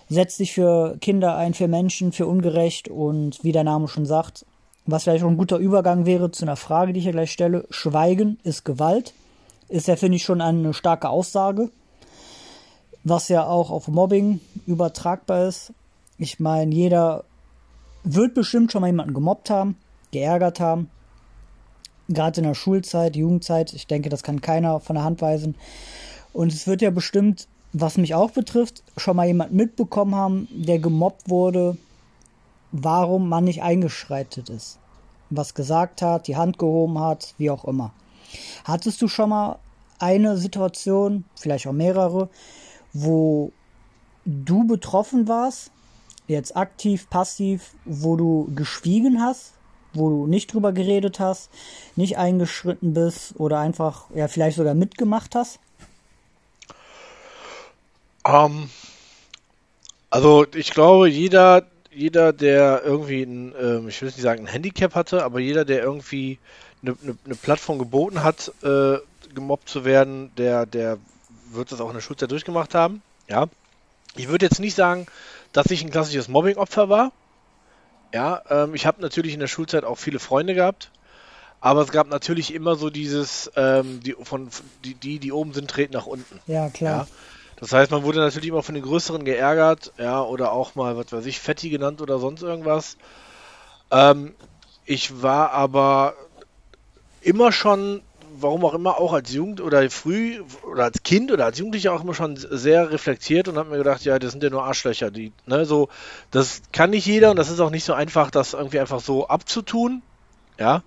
setzt 0.10 0.38
sich 0.38 0.54
für 0.54 0.98
Kinder 1.02 1.36
ein, 1.36 1.54
für 1.54 1.68
Menschen, 1.68 2.12
für 2.12 2.28
ungerecht 2.28 2.90
und 2.90 3.44
wie 3.44 3.52
der 3.52 3.64
Name 3.64 3.88
schon 3.88 4.06
sagt, 4.06 4.46
was 4.86 5.04
vielleicht 5.04 5.24
auch 5.24 5.30
ein 5.30 5.38
guter 5.38 5.58
Übergang 5.58 6.06
wäre 6.06 6.32
zu 6.32 6.46
einer 6.46 6.56
Frage, 6.56 6.94
die 6.94 7.00
ich 7.00 7.06
hier 7.06 7.14
gleich 7.14 7.32
stelle. 7.32 7.66
Schweigen 7.70 8.40
ist 8.44 8.66
Gewalt. 8.66 9.14
Ist 9.68 9.88
ja, 9.88 9.96
finde 9.96 10.16
ich, 10.16 10.24
schon 10.24 10.42
eine 10.42 10.74
starke 10.74 11.10
Aussage. 11.10 11.70
Was 13.04 13.30
ja 13.30 13.46
auch 13.46 13.72
auf 13.72 13.88
Mobbing 13.88 14.40
übertragbar 14.66 15.48
ist. 15.48 15.74
Ich 16.18 16.40
meine, 16.40 16.74
jeder 16.74 17.24
wird 18.04 18.34
bestimmt 18.34 18.72
schon 18.72 18.82
mal 18.82 18.88
jemanden 18.88 19.14
gemobbt 19.14 19.50
haben, 19.50 19.78
geärgert 20.12 20.60
haben. 20.60 20.90
Gerade 22.10 22.42
in 22.42 22.48
der 22.48 22.56
Schulzeit, 22.56 23.16
Jugendzeit. 23.16 23.74
Ich 23.74 23.88
denke, 23.88 24.10
das 24.10 24.24
kann 24.24 24.42
keiner 24.42 24.80
von 24.80 24.96
der 24.96 25.06
Hand 25.06 25.22
weisen. 25.22 25.56
Und 26.34 26.52
es 26.52 26.68
wird 26.68 26.82
ja 26.82 26.90
bestimmt, 26.90 27.48
was 27.72 27.98
mich 27.98 28.16
auch 28.16 28.32
betrifft, 28.32 28.84
schon 28.98 29.16
mal 29.16 29.28
jemand 29.28 29.54
mitbekommen 29.54 30.16
haben, 30.16 30.48
der 30.52 30.80
gemobbt 30.80 31.30
wurde, 31.30 31.78
warum 32.72 33.30
man 33.30 33.44
nicht 33.44 33.62
eingeschreitet 33.62 34.50
ist. 34.50 34.80
Was 35.30 35.54
gesagt 35.54 36.02
hat, 36.02 36.28
die 36.28 36.36
Hand 36.36 36.58
gehoben 36.58 37.00
hat, 37.00 37.36
wie 37.38 37.52
auch 37.52 37.66
immer. 37.66 37.94
Hattest 38.64 39.02
du 39.02 39.08
schon 39.08 39.30
mal 39.30 39.60
eine 40.00 40.38
Situation, 40.38 41.26
vielleicht 41.36 41.68
auch 41.68 41.74
mehrere, 41.74 42.30
wo 42.94 43.52
du 44.26 44.66
betroffen 44.66 45.28
warst, 45.28 45.72
jetzt 46.28 46.56
aktiv, 46.56 47.10
passiv, 47.10 47.72
wo 47.86 48.16
du 48.16 48.52
geschwiegen 48.56 49.22
hast, 49.22 49.54
wo 49.94 50.10
du 50.10 50.28
nicht 50.28 50.54
drüber 50.54 50.72
geredet 50.72 51.20
hast, 51.20 51.50
nicht 51.96 52.18
eingeschritten 52.18 52.94
bist 52.94 53.40
oder 53.40 53.60
einfach, 53.60 54.06
ja, 54.14 54.28
vielleicht 54.28 54.58
sogar 54.58 54.76
mitgemacht 54.76 55.36
hast? 55.36 55.60
Um, 58.24 58.34
ähm, 58.34 58.70
also 60.10 60.46
ich 60.54 60.72
glaube, 60.72 61.10
jeder, 61.10 61.66
jeder, 61.92 62.34
der 62.34 62.84
irgendwie 62.84 63.24
ein, 63.24 63.56
äh, 63.56 63.88
ich 63.88 64.02
will 64.02 64.08
nicht 64.08 64.20
sagen 64.20 64.42
ein 64.42 64.52
Handicap 64.52 64.96
hatte, 64.96 65.24
aber 65.24 65.40
jeder, 65.40 65.66
der 65.66 65.82
irgendwie 65.82 66.40
eine, 66.82 66.96
eine, 67.04 67.18
eine 67.26 67.36
Plattform 67.36 67.80
geboten 67.80 68.24
hat, 68.24 68.52
äh, 68.64 68.98
gemobbt 69.34 69.70
zu 69.70 69.86
werden, 69.86 70.32
der, 70.38 70.66
der 70.66 70.98
wird 71.52 71.72
das 71.72 71.82
auch 71.82 71.90
in 71.90 71.96
der 71.96 72.02
Schulzeit 72.02 72.32
durchgemacht 72.32 72.76
haben. 72.76 73.02
Ja. 73.28 73.48
Ich 74.16 74.28
würde 74.28 74.46
jetzt 74.46 74.60
nicht 74.60 74.76
sagen, 74.76 75.06
dass 75.54 75.72
ich 75.72 75.84
ein 75.84 75.92
klassisches 75.92 76.28
Mobbing-Opfer 76.28 76.90
war. 76.90 77.12
Ja, 78.14 78.42
ähm, 78.50 78.74
ich 78.74 78.86
habe 78.86 79.02
natürlich 79.02 79.34
in 79.34 79.40
der 79.40 79.48
Schulzeit 79.48 79.84
auch 79.84 79.98
viele 79.98 80.20
Freunde 80.20 80.56
gehabt, 80.56 80.90
aber 81.62 81.82
es 81.82 81.92
gab 81.92 82.08
natürlich 82.08 82.54
immer 82.54 82.76
so 82.76 82.90
dieses, 82.90 83.52
ähm, 83.56 84.00
die, 84.02 84.16
von, 84.22 84.50
die, 84.84 84.96
die, 84.96 85.20
die 85.20 85.32
oben 85.32 85.54
sind, 85.54 85.70
treten 85.70 85.94
nach 85.94 86.08
unten. 86.08 86.40
Ja, 86.48 86.70
klar. 86.70 87.02
Ja. 87.02 87.08
Das 87.58 87.74
heißt, 87.74 87.92
man 87.92 88.04
wurde 88.04 88.20
natürlich 88.20 88.50
immer 88.50 88.64
von 88.64 88.74
den 88.74 88.84
Größeren 88.84 89.26
geärgert, 89.26 89.92
ja, 89.98 90.22
oder 90.22 90.54
auch 90.54 90.76
mal, 90.76 90.96
was 90.96 91.12
weiß 91.12 91.26
ich, 91.26 91.40
Fetti 91.40 91.70
genannt 91.70 92.02
oder 92.02 92.18
sonst 92.18 92.42
irgendwas. 92.42 92.98
Ähm, 93.92 94.34
ich 94.86 95.22
war 95.22 95.52
aber 95.52 96.16
immer 97.22 97.52
schon, 97.52 98.02
warum 98.42 98.66
auch 98.66 98.74
immer, 98.74 99.00
auch 99.00 99.14
als 99.14 99.32
Jugend 99.32 99.62
oder 99.62 99.90
früh 99.90 100.42
oder 100.70 100.86
als 100.86 101.04
Kind 101.04 101.32
oder 101.32 101.46
als 101.46 101.58
Jugendlicher 101.58 101.94
auch 101.94 102.04
immer 102.04 102.14
schon 102.14 102.36
sehr 102.38 102.92
reflektiert 102.92 103.48
und 103.48 103.58
habe 103.58 103.70
mir 103.70 103.78
gedacht, 103.78 104.04
ja, 104.04 104.20
das 104.20 104.32
sind 104.32 104.44
ja 104.44 104.50
nur 104.50 104.64
Arschlöcher, 104.64 105.12
die, 105.12 105.32
ne, 105.46 105.66
so, 105.66 105.90
das 106.32 106.62
kann 106.72 106.92
nicht 106.92 107.06
jeder 107.06 107.32
und 107.32 107.38
das 107.38 107.50
ist 107.50 107.60
auch 107.60 107.70
nicht 107.70 107.84
so 107.84 107.94
einfach, 107.94 108.32
das 108.32 108.54
irgendwie 108.54 108.80
einfach 108.80 109.00
so 109.00 109.28
abzutun, 109.28 110.02
ja, 110.60 110.84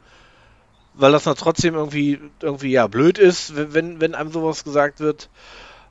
weil 0.95 1.13
das 1.13 1.25
dann 1.25 1.37
trotzdem 1.37 1.75
irgendwie, 1.75 2.21
irgendwie, 2.41 2.71
ja, 2.71 2.87
blöd 2.87 3.19
ist, 3.19 3.55
wenn, 3.73 4.01
wenn 4.01 4.15
einem 4.15 4.31
sowas 4.31 4.65
gesagt 4.65 5.01
wird. 5.01 5.31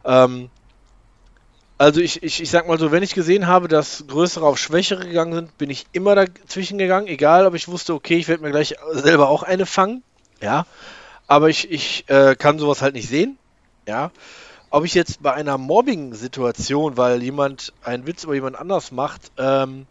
Ähm, 0.05 0.49
also 1.77 1.99
ich, 1.99 2.21
ich, 2.21 2.39
ich 2.39 2.51
sag 2.51 2.67
mal 2.67 2.77
so, 2.77 2.91
wenn 2.91 3.01
ich 3.01 3.15
gesehen 3.15 3.47
habe, 3.47 3.67
dass 3.67 4.05
Größere 4.07 4.45
auf 4.45 4.59
Schwächere 4.59 5.03
gegangen 5.03 5.33
sind, 5.33 5.57
bin 5.57 5.71
ich 5.71 5.87
immer 5.93 6.13
dazwischen 6.13 6.77
gegangen, 6.77 7.07
egal 7.07 7.47
ob 7.47 7.55
ich 7.55 7.67
wusste, 7.67 7.95
okay, 7.95 8.17
ich 8.17 8.27
werde 8.27 8.43
mir 8.43 8.51
gleich 8.51 8.75
selber 8.91 9.29
auch 9.29 9.41
eine 9.41 9.65
fangen, 9.65 10.03
ja, 10.41 10.67
aber 11.31 11.47
ich, 11.47 11.71
ich 11.71 12.09
äh, 12.09 12.35
kann 12.35 12.59
sowas 12.59 12.81
halt 12.81 12.93
nicht 12.93 13.07
sehen, 13.07 13.37
ja. 13.87 14.11
Ob 14.69 14.83
ich 14.83 14.93
jetzt 14.93 15.23
bei 15.23 15.31
einer 15.31 15.57
Mobbing-Situation, 15.57 16.97
weil 16.97 17.23
jemand 17.23 17.71
einen 17.83 18.05
Witz 18.05 18.25
über 18.25 18.33
jemand 18.33 18.57
anders 18.57 18.91
macht, 18.91 19.31
ähm, 19.37 19.85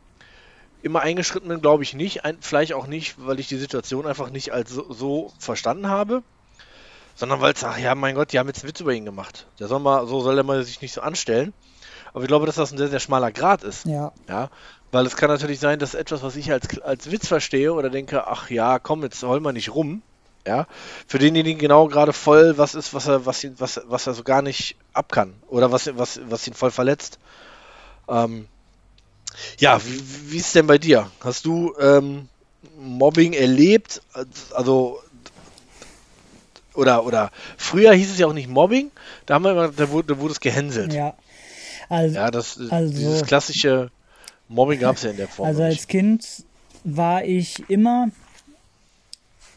immer 0.82 1.00
eingeschritten 1.00 1.49
bin, 1.49 1.62
glaube 1.62 1.82
ich 1.82 1.94
nicht. 1.94 2.26
Ein, 2.26 2.37
vielleicht 2.42 2.75
auch 2.75 2.87
nicht, 2.87 3.14
weil 3.25 3.40
ich 3.40 3.49
die 3.49 3.56
Situation 3.56 4.06
einfach 4.06 4.28
nicht 4.28 4.52
als 4.52 4.70
so, 4.70 4.92
so 4.92 5.32
verstanden 5.38 5.88
habe, 5.88 6.23
sondern 7.14 7.40
weil 7.40 7.54
es, 7.54 7.64
ach 7.64 7.78
ja, 7.78 7.94
mein 7.94 8.16
Gott, 8.16 8.35
die 8.35 8.38
haben 8.38 8.49
jetzt 8.49 8.62
einen 8.62 8.68
Witz 8.68 8.80
über 8.80 8.92
ihn 8.92 9.06
gemacht. 9.06 9.47
Der 9.59 9.66
soll 9.66 9.80
mal, 9.80 10.06
so 10.06 10.20
soll 10.20 10.37
er 10.37 10.44
mal 10.44 10.62
sich 10.62 10.82
nicht 10.82 10.92
so 10.92 11.00
anstellen. 11.00 11.54
Aber 12.12 12.23
ich 12.23 12.28
glaube, 12.28 12.44
dass 12.44 12.56
das 12.56 12.70
ein 12.70 12.76
sehr, 12.76 12.88
sehr 12.88 13.00
schmaler 13.00 13.32
Grad 13.32 13.64
ist. 13.64 13.87
Ja. 13.87 14.12
Ja. 14.28 14.50
Weil 14.92 15.06
es 15.06 15.16
kann 15.16 15.30
natürlich 15.30 15.59
sein, 15.59 15.78
dass 15.78 15.94
etwas, 15.94 16.23
was 16.23 16.37
ich 16.37 16.52
als, 16.52 16.78
als 16.82 17.11
Witz 17.11 17.28
verstehe 17.28 17.73
oder 17.73 17.88
denke, 17.88 18.26
ach 18.26 18.50
ja, 18.50 18.78
komm, 18.78 19.02
jetzt 19.04 19.23
hol 19.23 19.40
mal 19.40 19.52
nicht 19.52 19.75
rum. 19.75 20.02
Ja. 20.47 20.66
Für 21.06 21.18
denjenigen 21.18 21.61
genau 21.61 21.87
gerade 21.88 22.12
voll 22.12 22.56
was 22.56 22.75
ist, 22.75 22.94
was 22.94 23.06
er, 23.06 23.26
was 23.26 23.44
ihn, 23.44 23.54
was, 23.59 23.80
was 23.87 24.06
er 24.06 24.14
so 24.14 24.23
gar 24.23 24.42
nicht 24.42 24.76
ab 24.92 25.12
kann. 25.12 25.35
Oder 25.49 25.70
was, 25.73 25.90
was, 25.97 26.20
was 26.28 26.47
ihn 26.47 26.54
voll 26.54 26.70
verletzt. 26.70 27.18
Ähm, 28.09 28.47
ja, 29.59 29.80
wie, 29.85 30.32
wie 30.32 30.38
ist 30.38 30.54
denn 30.54 30.66
bei 30.66 30.78
dir? 30.78 31.11
Hast 31.20 31.44
du 31.44 31.75
ähm, 31.78 32.28
Mobbing 32.78 33.32
erlebt? 33.32 34.02
Also 34.54 35.00
oder 36.75 37.04
oder 37.04 37.30
früher 37.56 37.92
hieß 37.92 38.12
es 38.12 38.18
ja 38.18 38.26
auch 38.26 38.32
nicht 38.32 38.49
Mobbing, 38.49 38.90
da 39.26 39.35
haben 39.35 39.44
wir 39.44 39.52
immer, 39.52 39.68
da 39.68 39.90
wurde, 39.90 40.14
da 40.14 40.20
wurde 40.20 40.32
es 40.32 40.40
gehänselt. 40.40 40.92
Ja. 40.92 41.14
Also, 41.88 42.14
ja, 42.14 42.30
das, 42.30 42.59
also, 42.70 42.94
dieses 42.94 43.26
klassische 43.26 43.90
Mobbing 44.49 44.80
gab 44.80 44.97
es 44.97 45.02
ja 45.02 45.11
in 45.11 45.16
der 45.16 45.28
Form. 45.28 45.49
Also 45.49 45.62
als 45.62 45.87
Kind 45.88 46.44
war 46.85 47.25
ich 47.25 47.68
immer, 47.68 48.11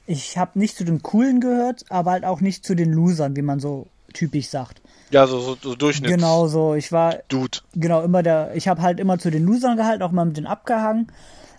ich 0.05 0.37
habe 0.37 0.59
nicht 0.59 0.77
zu 0.77 0.83
den 0.83 1.01
Coolen 1.01 1.39
gehört, 1.39 1.85
aber 1.89 2.11
halt 2.11 2.25
auch 2.25 2.41
nicht 2.41 2.65
zu 2.65 2.75
den 2.75 2.91
Losern, 2.91 3.35
wie 3.35 3.41
man 3.41 3.59
so 3.59 3.87
typisch 4.13 4.49
sagt. 4.49 4.81
Ja, 5.11 5.27
so, 5.27 5.39
so, 5.39 5.57
so 5.61 5.75
Durchschnitts. 5.75 6.13
Genau 6.13 6.47
so. 6.47 6.75
Ich 6.75 6.91
war. 6.91 7.19
Dude. 7.27 7.59
Genau, 7.75 8.01
immer 8.01 8.23
der. 8.23 8.55
Ich 8.55 8.67
habe 8.67 8.81
halt 8.81 8.99
immer 8.99 9.19
zu 9.19 9.29
den 9.29 9.45
Losern 9.45 9.77
gehalten, 9.77 10.03
auch 10.03 10.11
mal 10.11 10.25
mit 10.25 10.37
denen 10.37 10.47
abgehangen. 10.47 11.07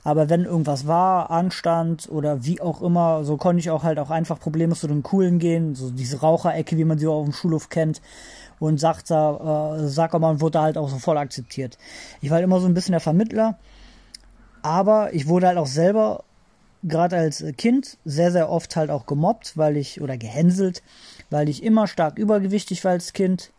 Aber 0.02 0.28
wenn 0.28 0.44
irgendwas 0.44 0.86
war, 0.86 1.30
anstand 1.30 2.10
oder 2.10 2.44
wie 2.44 2.60
auch 2.60 2.82
immer, 2.82 3.24
so 3.24 3.38
konnte 3.38 3.60
ich 3.60 3.70
auch 3.70 3.84
halt 3.84 3.98
auch 3.98 4.10
einfach 4.10 4.38
problemlos 4.38 4.80
zu 4.80 4.86
den 4.86 5.02
Coolen 5.02 5.38
gehen. 5.38 5.74
So 5.74 5.90
diese 5.90 6.20
Raucherecke, 6.20 6.76
wie 6.76 6.84
man 6.84 6.98
sie 6.98 7.06
auf 7.06 7.24
dem 7.24 7.32
Schulhof 7.32 7.70
kennt 7.70 8.02
und 8.58 8.78
sagt 8.78 9.10
da, 9.10 9.76
äh, 9.76 9.88
Sackermann 9.88 10.40
wurde 10.40 10.60
halt 10.60 10.76
auch 10.76 10.90
so 10.90 10.98
voll 10.98 11.16
akzeptiert. 11.16 11.78
Ich 12.20 12.30
war 12.30 12.36
halt 12.36 12.44
immer 12.44 12.60
so 12.60 12.66
ein 12.66 12.74
bisschen 12.74 12.92
der 12.92 13.00
Vermittler, 13.00 13.58
aber 14.62 15.14
ich 15.14 15.26
wurde 15.26 15.46
halt 15.46 15.58
auch 15.58 15.66
selber, 15.66 16.24
gerade 16.84 17.16
als 17.16 17.44
Kind, 17.56 17.98
sehr, 18.04 18.30
sehr 18.30 18.48
oft 18.50 18.76
halt 18.76 18.90
auch 18.90 19.06
gemobbt, 19.06 19.56
weil 19.56 19.76
ich, 19.76 20.00
oder 20.00 20.16
gehänselt, 20.16 20.82
weil 21.30 21.48
ich 21.48 21.62
immer 21.62 21.86
stark 21.88 22.18
übergewichtig 22.18 22.84
war 22.84 22.92
als 22.92 23.12
Kind. 23.12 23.50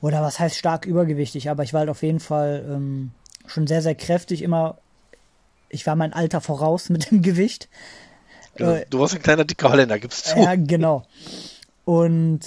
Oder 0.00 0.20
was 0.22 0.40
heißt 0.40 0.56
stark 0.56 0.84
übergewichtig, 0.84 1.48
aber 1.48 1.62
ich 1.62 1.72
war 1.72 1.80
halt 1.80 1.90
auf 1.90 2.02
jeden 2.02 2.18
Fall 2.18 2.64
ähm, 2.68 3.12
schon 3.46 3.66
sehr, 3.66 3.82
sehr 3.82 3.94
kräftig, 3.94 4.42
immer, 4.42 4.78
ich 5.68 5.86
war 5.86 5.94
mein 5.94 6.12
Alter 6.12 6.40
voraus 6.40 6.88
mit 6.88 7.10
dem 7.10 7.22
Gewicht. 7.22 7.68
Genau. 8.56 8.78
Du 8.90 8.98
warst 8.98 9.14
ein 9.14 9.22
kleiner 9.22 9.44
dicker 9.44 9.70
Holländer, 9.70 9.98
gibst 9.98 10.32
du. 10.32 10.40
Ja, 10.40 10.56
genau. 10.56 11.04
Und 11.84 12.40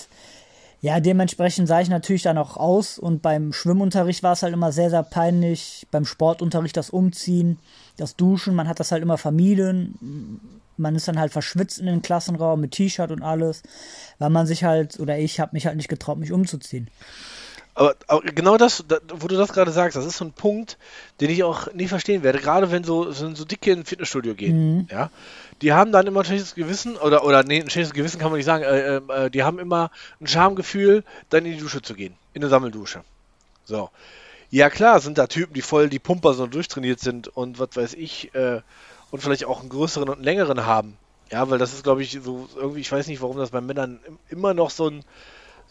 ja, 0.85 0.99
dementsprechend 0.99 1.67
sah 1.67 1.81
ich 1.81 1.89
natürlich 1.89 2.21
dann 2.21 2.37
auch 2.37 2.57
aus 2.57 2.99
und 2.99 3.23
beim 3.23 3.53
Schwimmunterricht 3.53 4.21
war 4.21 4.33
es 4.33 4.43
halt 4.43 4.53
immer 4.53 4.71
sehr, 4.71 4.91
sehr 4.91 5.01
peinlich. 5.01 5.87
Beim 5.89 6.05
Sportunterricht 6.05 6.77
das 6.77 6.91
Umziehen, 6.91 7.57
das 7.97 8.15
Duschen, 8.15 8.53
man 8.53 8.67
hat 8.67 8.79
das 8.79 8.91
halt 8.91 9.01
immer 9.01 9.17
vermieden. 9.17 10.39
Man 10.77 10.95
ist 10.95 11.07
dann 11.07 11.17
halt 11.17 11.31
verschwitzt 11.31 11.79
in 11.79 11.87
den 11.87 12.03
Klassenraum 12.03 12.61
mit 12.61 12.69
T-Shirt 12.69 13.09
und 13.09 13.23
alles, 13.23 13.63
weil 14.19 14.29
man 14.29 14.45
sich 14.45 14.63
halt, 14.63 14.99
oder 14.99 15.17
ich 15.17 15.39
habe 15.39 15.53
mich 15.53 15.65
halt 15.65 15.75
nicht 15.75 15.89
getraut, 15.89 16.19
mich 16.19 16.31
umzuziehen. 16.31 16.87
Aber, 17.77 17.95
aber, 18.07 18.21
genau 18.21 18.57
das, 18.57 18.85
wo 19.13 19.27
du 19.27 19.35
das 19.35 19.51
gerade 19.51 19.71
sagst, 19.71 19.97
das 19.97 20.05
ist 20.05 20.17
so 20.17 20.25
ein 20.25 20.31
Punkt, 20.31 20.77
den 21.19 21.29
ich 21.29 21.43
auch 21.43 21.71
nie 21.73 21.87
verstehen 21.87 22.23
werde. 22.23 22.39
Gerade 22.39 22.71
wenn 22.71 22.85
so, 22.85 23.11
so, 23.11 23.35
so 23.35 23.43
dicke 23.43 23.71
in 23.71 23.79
ein 23.79 23.85
Fitnessstudio 23.85 24.33
gehen, 24.33 24.77
mhm. 24.77 24.87
ja, 24.89 25.11
die 25.61 25.73
haben 25.73 25.91
dann 25.91 26.07
immer 26.07 26.21
ein 26.21 26.25
schlechtes 26.25 26.55
Gewissen, 26.55 26.95
oder, 26.95 27.25
oder 27.25 27.43
nee, 27.43 27.61
ein 27.61 27.69
schlechtes 27.69 27.93
Gewissen 27.93 28.17
kann 28.17 28.31
man 28.31 28.37
nicht 28.37 28.45
sagen, 28.45 28.63
äh, 28.63 28.95
äh, 28.97 29.29
die 29.29 29.43
haben 29.43 29.59
immer 29.59 29.91
ein 30.21 30.27
Schamgefühl, 30.27 31.03
dann 31.29 31.45
in 31.45 31.51
die 31.51 31.59
Dusche 31.59 31.81
zu 31.81 31.95
gehen, 31.95 32.15
in 32.33 32.41
eine 32.41 32.49
Sammeldusche. 32.49 33.01
So. 33.65 33.89
Ja 34.49 34.69
klar, 34.69 35.01
sind 35.01 35.17
da 35.17 35.27
Typen, 35.27 35.53
die 35.53 35.61
voll 35.61 35.89
die 35.89 35.99
Pumper 35.99 36.33
so 36.33 36.47
durchtrainiert 36.47 37.01
sind 37.01 37.27
und 37.27 37.59
was 37.59 37.75
weiß 37.75 37.93
ich, 37.95 38.33
äh, 38.35 38.61
und 39.11 39.21
vielleicht 39.21 39.45
auch 39.45 39.59
einen 39.59 39.69
größeren 39.69 40.07
und 40.07 40.15
einen 40.15 40.23
längeren 40.23 40.65
haben. 40.65 40.97
Ja, 41.31 41.49
weil 41.49 41.57
das 41.57 41.73
ist, 41.73 41.83
glaube 41.83 42.03
ich, 42.03 42.19
so 42.23 42.47
irgendwie, 42.55 42.81
ich 42.81 42.91
weiß 42.91 43.07
nicht, 43.07 43.21
warum 43.21 43.37
das 43.37 43.49
bei 43.49 43.59
Männern 43.59 43.99
immer 44.29 44.53
noch 44.53 44.69
so 44.69 44.89
ein 44.89 45.03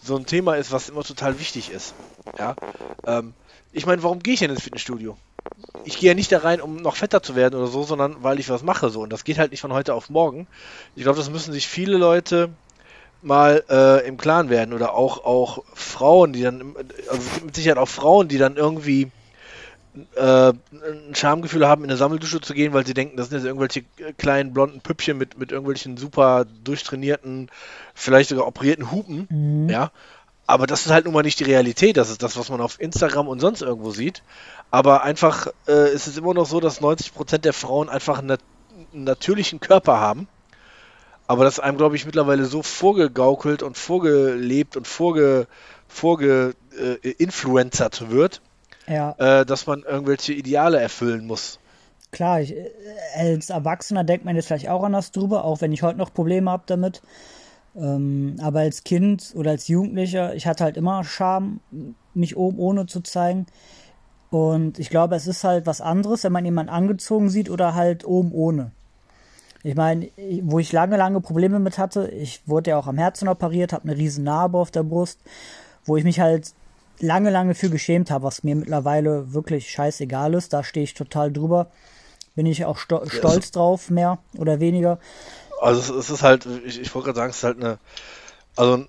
so 0.02 0.16
ein 0.16 0.26
Thema 0.26 0.56
ist, 0.56 0.72
was 0.72 0.88
immer 0.88 1.02
total 1.02 1.38
wichtig 1.38 1.70
ist. 1.70 1.94
Ja. 2.38 2.56
Ähm, 3.06 3.34
ich 3.72 3.86
meine, 3.86 4.02
warum 4.02 4.20
gehe 4.20 4.34
ich 4.34 4.40
denn 4.40 4.50
ins 4.50 4.62
Fitnessstudio? 4.62 5.16
Ich 5.84 5.98
gehe 5.98 6.10
ja 6.10 6.14
nicht 6.14 6.32
da 6.32 6.38
rein, 6.38 6.60
um 6.60 6.76
noch 6.76 6.96
fetter 6.96 7.22
zu 7.22 7.34
werden 7.34 7.54
oder 7.56 7.66
so, 7.66 7.82
sondern 7.82 8.22
weil 8.22 8.38
ich 8.38 8.48
was 8.48 8.62
mache 8.62 8.90
so. 8.90 9.02
Und 9.02 9.10
das 9.10 9.24
geht 9.24 9.38
halt 9.38 9.50
nicht 9.50 9.60
von 9.60 9.72
heute 9.72 9.94
auf 9.94 10.10
morgen. 10.10 10.46
Ich 10.96 11.02
glaube, 11.02 11.18
das 11.18 11.30
müssen 11.30 11.52
sich 11.52 11.68
viele 11.68 11.96
Leute 11.98 12.50
mal 13.20 13.64
äh, 13.68 14.06
im 14.06 14.16
Klaren 14.16 14.48
werden. 14.48 14.72
Oder 14.72 14.94
auch, 14.94 15.24
auch 15.24 15.64
Frauen, 15.74 16.32
die 16.32 16.42
dann, 16.42 16.74
also 17.10 17.22
mit 17.44 17.56
Sicherheit 17.56 17.78
auch 17.78 17.88
Frauen, 17.88 18.28
die 18.28 18.38
dann 18.38 18.56
irgendwie 18.56 19.10
äh, 20.16 20.48
ein 20.50 21.14
Schamgefühl 21.14 21.66
haben, 21.66 21.84
in 21.84 21.90
eine 21.90 21.96
Sammeldusche 21.96 22.40
zu 22.40 22.54
gehen, 22.54 22.72
weil 22.72 22.86
sie 22.86 22.94
denken, 22.94 23.16
das 23.16 23.28
sind 23.28 23.38
jetzt 23.38 23.46
irgendwelche 23.46 23.84
kleinen 24.18 24.52
blonden 24.52 24.80
Püppchen 24.80 25.16
mit, 25.16 25.38
mit 25.38 25.52
irgendwelchen 25.52 25.96
super 25.96 26.46
durchtrainierten, 26.64 27.50
vielleicht 27.94 28.30
sogar 28.30 28.46
operierten 28.46 28.90
Hupen, 28.90 29.28
mhm. 29.30 29.68
ja. 29.68 29.90
Aber 30.46 30.66
das 30.66 30.84
ist 30.84 30.92
halt 30.92 31.06
nun 31.06 31.14
mal 31.14 31.22
nicht 31.22 31.40
die 31.40 31.44
Realität. 31.44 31.96
Das 31.96 32.10
ist 32.10 32.22
das, 32.22 32.36
was 32.36 32.50
man 32.50 32.60
auf 32.60 32.78
Instagram 32.78 33.28
und 33.28 33.40
sonst 33.40 33.62
irgendwo 33.62 33.92
sieht. 33.92 34.22
Aber 34.70 35.02
einfach 35.02 35.46
äh, 35.66 35.90
ist 35.92 36.06
es 36.06 36.18
immer 36.18 36.34
noch 36.34 36.44
so, 36.44 36.60
dass 36.60 36.82
90% 36.82 37.38
der 37.38 37.54
Frauen 37.54 37.88
einfach 37.88 38.18
einen, 38.18 38.36
einen 38.92 39.04
natürlichen 39.04 39.60
Körper 39.60 40.00
haben. 40.00 40.28
Aber 41.26 41.44
das 41.44 41.60
einem, 41.60 41.78
glaube 41.78 41.96
ich, 41.96 42.04
mittlerweile 42.04 42.44
so 42.44 42.62
vorgegaukelt 42.62 43.62
und 43.62 43.78
vorgelebt 43.78 44.76
und 44.76 44.86
vorge, 44.86 45.46
vorge 45.88 46.54
äh, 46.78 47.16
wird, 48.10 48.42
ja. 48.88 49.14
äh, 49.18 49.46
dass 49.46 49.66
man 49.66 49.82
irgendwelche 49.82 50.32
Ideale 50.32 50.80
erfüllen 50.80 51.26
muss. 51.26 51.58
Klar, 52.10 52.40
ich, 52.40 52.54
äh, 52.54 52.70
als 53.16 53.50
Erwachsener 53.50 54.04
denkt 54.04 54.24
man 54.24 54.36
jetzt 54.36 54.46
vielleicht 54.46 54.68
auch 54.68 54.84
anders 54.84 55.10
drüber, 55.10 55.44
auch 55.44 55.60
wenn 55.60 55.72
ich 55.72 55.82
heute 55.82 55.98
noch 55.98 56.12
Probleme 56.12 56.50
habe 56.50 56.64
damit. 56.66 57.02
Ähm, 57.76 58.36
aber 58.40 58.60
als 58.60 58.84
Kind 58.84 59.32
oder 59.34 59.50
als 59.50 59.68
Jugendlicher, 59.68 60.34
ich 60.34 60.46
hatte 60.46 60.64
halt 60.64 60.76
immer 60.76 61.02
Scham, 61.04 61.60
mich 62.14 62.36
oben 62.36 62.58
ohne 62.58 62.86
zu 62.86 63.00
zeigen. 63.00 63.46
Und 64.30 64.78
ich 64.78 64.90
glaube, 64.90 65.16
es 65.16 65.26
ist 65.26 65.44
halt 65.44 65.66
was 65.66 65.80
anderes, 65.80 66.24
wenn 66.24 66.32
man 66.32 66.44
jemanden 66.44 66.72
angezogen 66.72 67.30
sieht 67.30 67.50
oder 67.50 67.74
halt 67.74 68.04
oben 68.04 68.32
ohne. 68.32 68.70
Ich 69.62 69.76
meine, 69.76 70.10
wo 70.42 70.58
ich 70.58 70.72
lange, 70.72 70.96
lange 70.96 71.20
Probleme 71.20 71.58
mit 71.58 71.78
hatte, 71.78 72.08
ich 72.08 72.42
wurde 72.46 72.70
ja 72.70 72.78
auch 72.78 72.86
am 72.86 72.98
Herzen 72.98 73.28
operiert, 73.28 73.72
habe 73.72 73.88
eine 73.88 73.96
riesen 73.96 74.24
Narbe 74.24 74.58
auf 74.58 74.70
der 74.70 74.82
Brust, 74.82 75.20
wo 75.84 75.96
ich 75.96 76.04
mich 76.04 76.20
halt 76.20 76.52
lange, 77.00 77.30
lange 77.30 77.54
für 77.54 77.70
geschämt 77.70 78.10
habe, 78.10 78.24
was 78.24 78.42
mir 78.42 78.54
mittlerweile 78.54 79.32
wirklich 79.32 79.70
scheißegal 79.70 80.34
ist. 80.34 80.52
Da 80.52 80.64
stehe 80.64 80.84
ich 80.84 80.94
total 80.94 81.32
drüber. 81.32 81.70
Bin 82.34 82.46
ich 82.46 82.64
auch 82.64 82.78
sto 82.78 83.04
stolz 83.08 83.50
drauf, 83.52 83.90
mehr 83.90 84.18
oder 84.36 84.60
weniger. 84.60 84.98
Also 85.60 85.96
es, 85.98 86.10
ist 86.10 86.22
halt, 86.22 86.46
ich, 86.64 86.80
ich 86.80 86.94
wollte 86.94 87.06
gerade 87.06 87.18
sagen, 87.18 87.30
es 87.30 87.36
ist 87.36 87.44
halt 87.44 87.58
eine, 87.58 87.78
also 88.56 88.84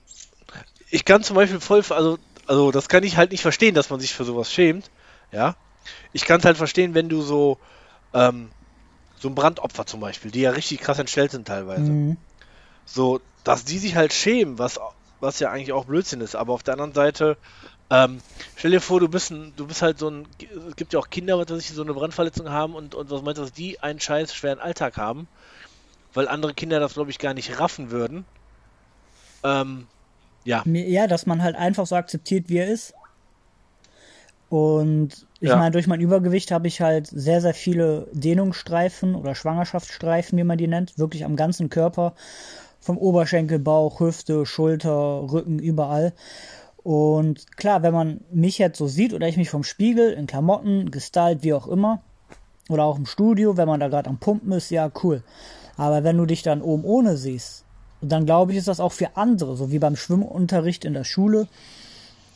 ich 0.89 1.05
kann 1.05 1.23
zum 1.23 1.35
Beispiel 1.35 1.59
voll, 1.59 1.83
also, 1.89 2.17
also 2.47 2.71
das 2.71 2.89
kann 2.89 3.03
ich 3.03 3.17
halt 3.17 3.31
nicht 3.31 3.41
verstehen, 3.41 3.75
dass 3.75 3.89
man 3.89 3.99
sich 3.99 4.13
für 4.13 4.23
sowas 4.23 4.51
schämt, 4.51 4.89
ja. 5.31 5.55
Ich 6.13 6.25
kann 6.25 6.39
es 6.39 6.45
halt 6.45 6.57
verstehen, 6.57 6.95
wenn 6.95 7.09
du 7.09 7.21
so, 7.21 7.59
ähm, 8.13 8.49
so 9.19 9.29
ein 9.29 9.35
Brandopfer 9.35 9.85
zum 9.85 9.99
Beispiel, 9.99 10.31
die 10.31 10.41
ja 10.41 10.51
richtig 10.51 10.79
krass 10.79 10.99
entstellt 10.99 11.31
sind 11.31 11.47
teilweise. 11.47 11.91
Mhm. 11.91 12.17
So, 12.85 13.21
dass 13.43 13.65
die 13.65 13.77
sich 13.77 13.95
halt 13.95 14.13
schämen, 14.13 14.57
was, 14.57 14.79
was 15.19 15.39
ja 15.39 15.51
eigentlich 15.51 15.73
auch 15.73 15.85
Blödsinn 15.85 16.21
ist, 16.21 16.35
aber 16.35 16.53
auf 16.53 16.63
der 16.63 16.73
anderen 16.73 16.93
Seite, 16.93 17.37
ähm, 17.89 18.19
stell 18.55 18.71
dir 18.71 18.81
vor, 18.81 18.99
du 18.99 19.07
bist 19.07 19.31
ein, 19.31 19.53
du 19.55 19.67
bist 19.67 19.81
halt 19.81 19.99
so 19.99 20.09
ein, 20.09 20.27
es 20.69 20.75
gibt 20.75 20.93
ja 20.93 20.99
auch 20.99 21.09
Kinder, 21.09 21.37
was 21.37 21.49
weiß 21.49 21.59
ich, 21.59 21.69
so 21.75 21.83
eine 21.83 21.93
Brandverletzung 21.93 22.49
haben 22.49 22.73
und, 22.73 22.95
und 22.95 23.11
was 23.11 23.21
meinst 23.21 23.37
du, 23.37 23.43
dass 23.43 23.53
die 23.53 23.79
einen 23.79 23.99
scheiß 23.99 24.33
schweren 24.33 24.59
Alltag 24.59 24.97
haben, 24.97 25.27
weil 26.13 26.27
andere 26.27 26.53
Kinder 26.53 26.79
das, 26.79 26.93
glaube 26.93 27.11
ich, 27.11 27.19
gar 27.19 27.33
nicht 27.33 27.59
raffen 27.59 27.91
würden. 27.91 28.25
Ähm, 29.43 29.87
ja. 30.45 30.63
Ja, 30.65 31.07
dass 31.07 31.25
man 31.25 31.43
halt 31.43 31.55
einfach 31.55 31.85
so 31.85 31.95
akzeptiert, 31.95 32.49
wie 32.49 32.57
er 32.57 32.67
ist. 32.67 32.93
Und 34.49 35.27
ich 35.39 35.49
ja. 35.49 35.57
meine, 35.57 35.71
durch 35.71 35.87
mein 35.87 35.99
Übergewicht 35.99 36.51
habe 36.51 36.67
ich 36.67 36.81
halt 36.81 37.07
sehr, 37.07 37.41
sehr 37.41 37.53
viele 37.53 38.07
Dehnungsstreifen 38.13 39.15
oder 39.15 39.35
Schwangerschaftsstreifen, 39.35 40.37
wie 40.37 40.43
man 40.43 40.57
die 40.57 40.67
nennt, 40.67 40.97
wirklich 40.97 41.25
am 41.25 41.35
ganzen 41.35 41.69
Körper. 41.69 42.13
Vom 42.79 42.97
Oberschenkel, 42.97 43.57
Bauch, 43.57 43.99
Hüfte, 43.99 44.45
Schulter, 44.45 45.23
Rücken, 45.31 45.57
überall. 45.59 46.13
Und 46.85 47.57
klar, 47.57 47.81
wenn 47.81 47.95
man 47.95 48.21
mich 48.31 48.59
jetzt 48.59 48.77
so 48.77 48.87
sieht 48.87 49.15
oder 49.15 49.27
ich 49.27 49.37
mich 49.37 49.49
vom 49.49 49.63
Spiegel 49.63 50.13
in 50.13 50.27
Klamotten, 50.27 50.91
gestylt, 50.91 51.41
wie 51.41 51.55
auch 51.55 51.67
immer, 51.67 52.03
oder 52.69 52.83
auch 52.83 52.99
im 52.99 53.07
Studio, 53.07 53.57
wenn 53.57 53.67
man 53.67 53.79
da 53.79 53.87
gerade 53.87 54.07
am 54.07 54.19
Pumpen 54.19 54.51
ist, 54.51 54.69
ja, 54.69 54.91
cool. 55.01 55.23
Aber 55.77 56.03
wenn 56.03 56.15
du 56.15 56.27
dich 56.27 56.43
dann 56.43 56.61
oben 56.61 56.83
ohne 56.83 57.17
siehst, 57.17 57.65
dann 58.01 58.27
glaube 58.27 58.51
ich, 58.51 58.59
ist 58.59 58.67
das 58.67 58.79
auch 58.79 58.91
für 58.91 59.17
andere, 59.17 59.57
so 59.57 59.71
wie 59.71 59.79
beim 59.79 59.95
Schwimmunterricht 59.95 60.85
in 60.85 60.93
der 60.93 61.05
Schule 61.05 61.47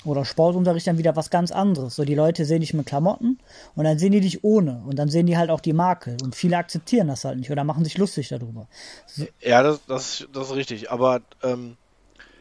oder 0.03 0.25
Sportunterricht 0.25 0.87
dann 0.87 0.97
wieder 0.97 1.15
was 1.15 1.29
ganz 1.29 1.51
anderes. 1.51 1.95
So, 1.95 2.03
die 2.03 2.15
Leute 2.15 2.43
sehen 2.43 2.61
dich 2.61 2.73
mit 2.73 2.87
Klamotten 2.87 3.37
und 3.75 3.83
dann 3.83 3.99
sehen 3.99 4.13
die 4.13 4.19
dich 4.19 4.43
ohne 4.43 4.81
und 4.83 4.97
dann 4.97 5.09
sehen 5.09 5.27
die 5.27 5.37
halt 5.37 5.51
auch 5.51 5.61
die 5.61 5.73
Makel 5.73 6.17
und 6.23 6.35
viele 6.35 6.57
akzeptieren 6.57 7.07
das 7.07 7.23
halt 7.23 7.37
nicht 7.37 7.51
oder 7.51 7.63
machen 7.63 7.83
sich 7.83 7.99
lustig 7.99 8.29
darüber. 8.29 8.67
So. 9.05 9.27
Ja, 9.41 9.61
das, 9.61 9.85
das, 9.85 10.27
das 10.33 10.47
ist 10.47 10.55
richtig, 10.55 10.89
aber 10.89 11.21
ähm, 11.43 11.77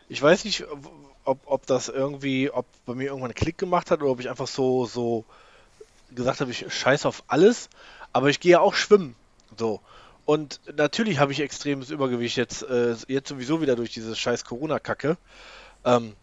ich 0.09 0.23
weiß 0.23 0.47
nicht, 0.47 0.65
ob, 1.29 1.41
ob 1.47 1.67
das 1.67 1.89
irgendwie, 1.89 2.51
ob 2.51 2.67
bei 2.87 2.95
mir 2.95 3.07
irgendwann 3.07 3.31
einen 3.31 3.35
Klick 3.35 3.59
gemacht 3.59 3.91
hat 3.91 4.01
oder 4.01 4.11
ob 4.11 4.21
ich 4.21 4.31
einfach 4.31 4.49
so, 4.49 4.87
so 4.87 5.25
gesagt 6.15 6.41
habe, 6.41 6.51
ich 6.51 6.65
scheiße 6.69 7.07
auf 7.07 7.23
alles, 7.29 7.69
aber 8.13 8.31
ich 8.31 8.41
gehe 8.41 8.53
ja 8.53 8.61
auch 8.61 8.75
schwimmen. 8.75 9.15
So. 9.57 9.81
Und 10.25 10.61
natürlich 10.75 11.19
habe 11.19 11.33
ich 11.33 11.41
extremes 11.41 11.91
Übergewicht 11.91 12.37
jetzt, 12.37 12.63
äh, 12.63 12.95
jetzt 13.07 13.29
sowieso 13.29 13.61
wieder 13.61 13.77
durch 13.77 13.93
diese 13.93 14.15
scheiß 14.15 14.45
Corona-Kacke. 14.45 15.17
Ähm, 15.85 16.15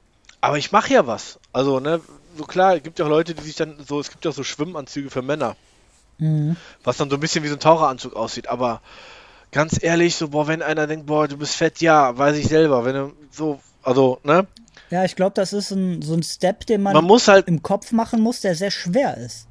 aber 0.42 0.58
ich 0.58 0.72
mache 0.72 0.94
ja 0.94 1.08
was. 1.08 1.40
Also, 1.54 1.80
ne, 1.80 2.02
so 2.38 2.44
klar, 2.44 2.76
es 2.76 2.84
gibt 2.84 3.00
ja 3.00 3.06
auch 3.06 3.10
Leute, 3.10 3.34
die 3.34 3.44
sich 3.44 3.56
dann 3.56 3.78
so, 3.88 4.00
es 4.00 4.12
gibt 4.12 4.26
ja 4.26 4.32
auch 4.32 4.36
so 4.36 4.44
Schwimmanzüge 4.44 5.10
für 5.10 5.22
Männer. 5.22 5.56
Mhm. 6.18 6.56
Was 6.84 6.98
dann 6.98 7.10
so 7.10 7.18
ein 7.18 7.20
bisschen 7.20 7.44
wie 7.44 7.48
so 7.48 7.56
ein 7.56 7.60
Taucheranzug 7.60 8.16
aussieht. 8.16 8.48
Aber 8.48 8.82
ganz 9.52 9.82
ehrlich, 9.82 10.16
so, 10.16 10.30
boah, 10.30 10.48
wenn 10.48 10.62
einer 10.62 10.88
denkt, 10.88 11.08
boah, 11.08 11.28
du 11.28 11.38
bist 11.38 11.56
fett, 11.56 11.82
ja, 11.82 12.18
weiß 12.18 12.38
ich 12.38 12.48
selber. 12.48 12.86
Wenn 12.86 12.96
du 12.96 13.14
so, 13.32 13.60
also, 13.82 14.20
ne? 14.24 14.48
Ja, 14.96 15.04
ich 15.04 15.18
glaube, 15.18 15.34
das 15.34 15.52
ist 15.52 15.72
ein, 15.72 16.02
so 16.02 16.14
ein 16.14 16.24
Step, 16.24 16.66
den 16.68 16.82
man, 16.82 16.94
man 16.94 17.04
muss 17.04 17.28
halt, 17.28 17.50
im 17.50 17.62
Kopf 17.62 17.92
machen 17.92 18.22
muss, 18.22 18.40
der 18.40 18.56
sehr 18.56 18.72
schwer 18.72 19.18
ist. 19.18 19.46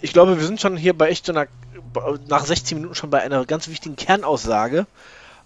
Ich 0.00 0.12
glaube, 0.12 0.40
wir 0.40 0.44
sind 0.44 0.60
schon 0.60 0.76
hier 0.76 0.92
bei 0.92 1.08
echt 1.08 1.24
so 1.24 1.32
einer 1.32 1.46
nach 2.26 2.44
16 2.44 2.76
Minuten 2.76 2.96
schon 2.96 3.08
bei 3.08 3.22
einer 3.22 3.46
ganz 3.46 3.68
wichtigen 3.68 3.94
Kernaussage. 3.94 4.88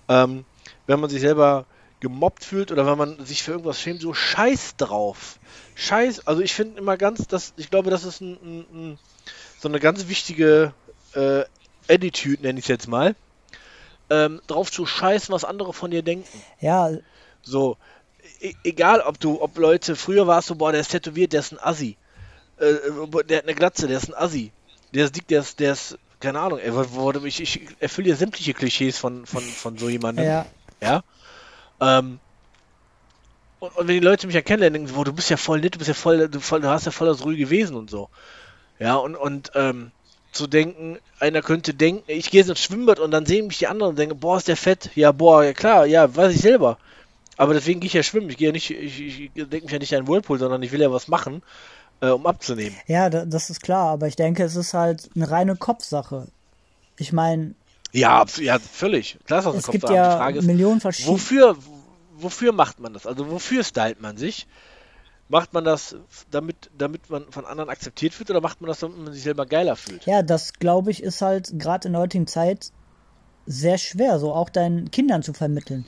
Ähm, 0.09 0.47
wenn 0.87 1.01
man 1.01 1.11
sich 1.11 1.21
selber 1.21 1.67
gemobbt 2.01 2.47
fühlt 2.47 2.73
oder 2.73 2.87
wenn 2.87 2.97
man 2.97 3.23
sich 3.27 3.43
für 3.43 3.51
irgendwas 3.51 3.79
schämt, 3.79 4.01
so 4.01 4.15
scheiß 4.15 4.77
drauf. 4.79 5.39
Scheiß, 5.75 6.27
also 6.27 6.41
ich 6.41 6.55
finde 6.55 6.79
immer 6.79 6.97
ganz, 6.97 7.27
das, 7.29 7.53
ich 7.59 7.69
glaube, 7.69 7.91
das 7.91 8.05
ist 8.05 8.23
ein, 8.23 8.39
ein, 8.43 8.67
ein, 8.73 8.99
so 9.59 9.69
eine 9.69 9.81
ganz 9.81 10.09
wichtige 10.09 10.73
äh, 11.13 11.45
Attitude, 11.91 12.41
nenne 12.41 12.59
ich 12.59 12.65
es 12.65 12.69
jetzt 12.69 12.89
mal. 12.89 13.15
Ähm, 14.09 14.41
drauf 14.47 14.73
zu 14.73 14.87
scheißen, 14.87 15.31
was 15.31 15.45
andere 15.45 15.75
von 15.75 15.91
dir 15.91 16.03
denken. 16.03 16.43
Ja. 16.59 16.91
So, 17.43 17.77
egal 18.65 19.01
ob 19.01 19.21
du, 19.21 19.41
ob 19.41 19.57
Leute, 19.59 19.97
früher 19.97 20.27
warst 20.27 20.51
du, 20.51 20.55
boah, 20.55 20.73
der 20.73 20.81
ist 20.81 20.91
tätowiert, 20.91 21.33
der 21.33 21.41
ist 21.41 21.53
ein 21.53 21.59
Assi. 21.61 21.97
Äh, 22.59 22.75
der 23.25 23.39
hat 23.39 23.45
eine 23.45 23.55
Glatze, 23.55 23.87
der 23.87 23.99
ist 23.99 24.09
ein 24.09 24.15
Assi. 24.15 24.53
Der 24.93 25.05
ist 25.05 25.17
dick, 25.17 25.29
der 25.29 25.41
ist, 25.41 25.61
der 25.61 25.73
ist 25.73 25.99
keine 26.21 26.41
Ahnung, 26.41 26.59
ey, 26.59 26.73
wurde, 26.73 27.27
ich, 27.27 27.41
ich 27.41 27.61
erfülle 27.81 28.11
ja 28.11 28.17
sämtliche 28.17 28.53
Klischees 28.53 28.99
von, 28.99 29.25
von, 29.25 29.43
von 29.43 29.79
so 29.79 29.89
jemandem. 29.89 30.27
Ja. 30.27 30.47
Ja. 30.81 31.03
Ähm, 31.81 32.19
und, 33.59 33.77
und, 33.77 33.89
wenn 33.89 33.95
die 33.95 34.01
Leute 34.01 34.27
mich 34.27 34.35
ja 34.35 34.43
kennenlernen, 34.43 34.83
denken, 34.83 34.95
boah, 34.95 35.05
du 35.05 35.13
bist 35.13 35.31
ja 35.31 35.39
voll 35.39 35.61
nett, 35.61 35.75
du 35.75 35.79
bist 35.79 35.89
ja 35.89 35.95
voll, 35.95 36.29
du, 36.29 36.41
voll, 36.41 36.61
du 36.61 36.69
hast 36.69 36.85
ja 36.85 36.93
voll 36.93 37.09
das 37.09 37.25
ruhige 37.25 37.49
Wesen 37.49 37.77
und 37.77 37.91
so. 37.91 38.09
Ja, 38.79 38.97
und, 38.97 39.17
und 39.17 39.51
ähm, 39.55 39.93
zu 40.33 40.47
denken, 40.47 40.99
einer 41.19 41.43
könnte 41.43 41.75
denken, 41.75 42.05
ich 42.07 42.31
gehe 42.31 42.41
jetzt 42.41 42.51
ins 42.51 42.63
Schwimmbad 42.63 43.01
und 43.01 43.11
dann 43.11 43.27
sehen 43.27 43.47
mich 43.47 43.59
die 43.59 43.67
anderen 43.67 43.91
und 43.91 43.99
denken, 43.99 44.21
boah, 44.21 44.37
ist 44.37 44.49
der 44.49 44.57
fett. 44.57 44.91
Ja, 44.95 45.13
boah, 45.13 45.45
ja 45.45 45.53
klar, 45.53 45.87
ja, 45.87 46.15
weiß 46.15 46.35
ich 46.35 46.41
selber. 46.41 46.79
Aber 47.41 47.55
deswegen 47.55 47.81
gehe 47.81 47.87
ich 47.87 47.95
ja 47.95 48.03
schwimmen. 48.03 48.29
Ich 48.29 48.37
gehe 48.37 48.49
ja 48.49 48.53
nicht, 48.53 48.71
ich, 48.71 49.01
ich 49.01 49.33
denke 49.33 49.63
mich 49.63 49.73
ja 49.73 49.79
nicht 49.79 49.97
an 49.97 50.07
Whirlpool, 50.07 50.39
sondern 50.39 50.63
ich 50.63 50.73
will 50.73 50.81
ja 50.83 50.93
was 50.93 51.09
machen 51.09 51.43
äh, 52.03 52.09
um 52.09 52.27
abzunehmen. 52.27 52.77
Ja, 52.87 53.09
das 53.09 53.49
ist 53.49 53.63
klar, 53.63 53.89
aber 53.89 54.09
ich 54.09 54.15
denke, 54.15 54.43
es 54.45 54.57
ist 54.57 54.75
halt 54.75 55.09
eine 55.17 55.31
reine 55.31 55.57
Kopfsache. 55.57 56.29
Ich 56.99 57.15
meine. 57.15 57.55
Ja, 57.93 58.27
ja, 58.37 58.59
völlig. 58.59 59.19
Klar 59.25 59.39
ist 59.39 59.47
das 59.47 59.55
es 59.55 59.63
Kopfsache. 59.65 59.73
gibt 59.73 59.91
ja 59.91 60.29
ist, 60.29 60.45
Millionen 60.45 60.83
verschiedene. 60.83 61.15
Wofür, 61.15 61.57
wofür 62.19 62.53
macht 62.53 62.79
man 62.79 62.93
das? 62.93 63.07
Also 63.07 63.31
wofür 63.31 63.65
stylt 63.65 64.03
man 64.03 64.19
sich? 64.19 64.47
Macht 65.31 65.55
man 65.55 65.65
das, 65.65 65.97
damit, 66.31 66.71
damit 66.77 67.09
man 67.09 67.25
von 67.31 67.47
anderen 67.47 67.71
akzeptiert 67.71 68.19
wird 68.19 68.29
oder 68.29 68.43
macht 68.43 68.61
man 68.61 68.69
das, 68.69 68.81
damit 68.81 68.99
man 68.99 69.15
sich 69.15 69.23
selber 69.23 69.47
geiler 69.47 69.77
fühlt? 69.77 70.05
Ja, 70.05 70.21
das 70.21 70.53
glaube 70.53 70.91
ich 70.91 71.03
ist 71.03 71.23
halt 71.23 71.59
gerade 71.59 71.89
in 71.89 71.95
der 71.95 72.03
heutigen 72.03 72.27
Zeit 72.27 72.71
sehr 73.47 73.79
schwer, 73.79 74.19
so 74.19 74.35
auch 74.35 74.51
deinen 74.51 74.91
Kindern 74.91 75.23
zu 75.23 75.33
vermitteln. 75.33 75.87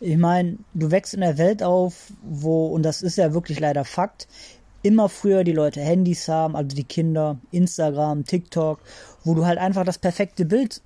Ich 0.00 0.16
meine, 0.16 0.56
du 0.72 0.90
wächst 0.90 1.12
in 1.12 1.20
der 1.20 1.36
Welt 1.36 1.62
auf, 1.62 2.12
wo, 2.22 2.66
und 2.68 2.82
das 2.82 3.02
ist 3.02 3.16
ja 3.16 3.34
wirklich 3.34 3.60
leider 3.60 3.84
Fakt, 3.84 4.28
immer 4.82 5.10
früher 5.10 5.44
die 5.44 5.52
Leute 5.52 5.80
Handys 5.80 6.26
haben, 6.26 6.56
also 6.56 6.74
die 6.74 6.84
Kinder, 6.84 7.38
Instagram, 7.50 8.24
TikTok, 8.24 8.80
wo 9.24 9.34
du 9.34 9.44
halt 9.44 9.58
einfach 9.58 9.84
das 9.84 9.98
perfekte 9.98 10.46
Bild 10.46 10.80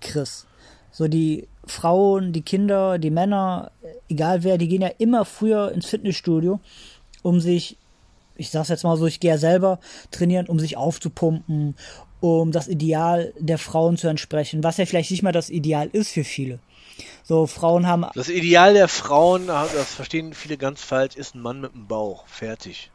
kriegst. 0.00 0.46
So 0.90 1.08
die 1.08 1.48
Frauen, 1.64 2.32
die 2.32 2.42
Kinder, 2.42 2.98
die 2.98 3.10
Männer, 3.10 3.70
egal 4.08 4.44
wer, 4.44 4.58
die 4.58 4.68
gehen 4.68 4.82
ja 4.82 4.90
immer 4.98 5.24
früher 5.24 5.72
ins 5.72 5.86
Fitnessstudio, 5.86 6.60
um 7.22 7.40
sich, 7.40 7.78
ich 8.36 8.50
sag's 8.50 8.68
jetzt 8.68 8.84
mal 8.84 8.96
so, 8.96 9.06
ich 9.06 9.20
gehe 9.20 9.30
ja 9.30 9.38
selber 9.38 9.78
trainieren, 10.10 10.46
um 10.46 10.58
sich 10.58 10.76
aufzupumpen, 10.76 11.74
um 12.20 12.52
das 12.52 12.68
Ideal 12.68 13.32
der 13.38 13.58
Frauen 13.58 13.96
zu 13.96 14.08
entsprechen, 14.08 14.62
was 14.62 14.76
ja 14.76 14.84
vielleicht 14.86 15.10
nicht 15.10 15.22
mal 15.22 15.32
das 15.32 15.50
Ideal 15.50 15.88
ist 15.92 16.10
für 16.10 16.24
viele. 16.24 16.58
So, 17.24 17.46
Frauen 17.46 17.86
haben. 17.86 18.06
Das 18.14 18.28
Ideal 18.28 18.74
der 18.74 18.88
Frauen, 18.88 19.46
das 19.46 19.94
verstehen 19.94 20.34
viele 20.34 20.56
ganz 20.56 20.82
falsch, 20.82 21.16
ist 21.16 21.34
ein 21.34 21.40
Mann 21.40 21.60
mit 21.60 21.74
einem 21.74 21.86
Bauch. 21.86 22.26
Fertig. 22.26 22.90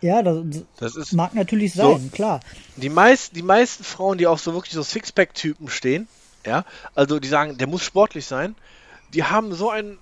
Ja, 0.00 0.22
das, 0.22 0.44
das 0.78 0.96
ist, 0.96 1.12
mag 1.12 1.34
natürlich 1.34 1.72
sein, 1.74 2.00
so, 2.00 2.08
klar. 2.10 2.40
Die, 2.76 2.88
meist, 2.88 3.34
die 3.34 3.42
meisten 3.42 3.84
Frauen, 3.84 4.18
die 4.18 4.26
auch 4.26 4.38
so 4.38 4.54
wirklich 4.54 4.74
so 4.74 4.82
Sixpack-Typen 4.82 5.68
stehen, 5.68 6.08
ja, 6.46 6.64
also 6.94 7.18
die 7.18 7.28
sagen, 7.28 7.58
der 7.58 7.66
muss 7.66 7.82
sportlich 7.82 8.26
sein, 8.26 8.54
die 9.14 9.24
haben 9.24 9.54
so 9.54 9.70
ein. 9.70 9.98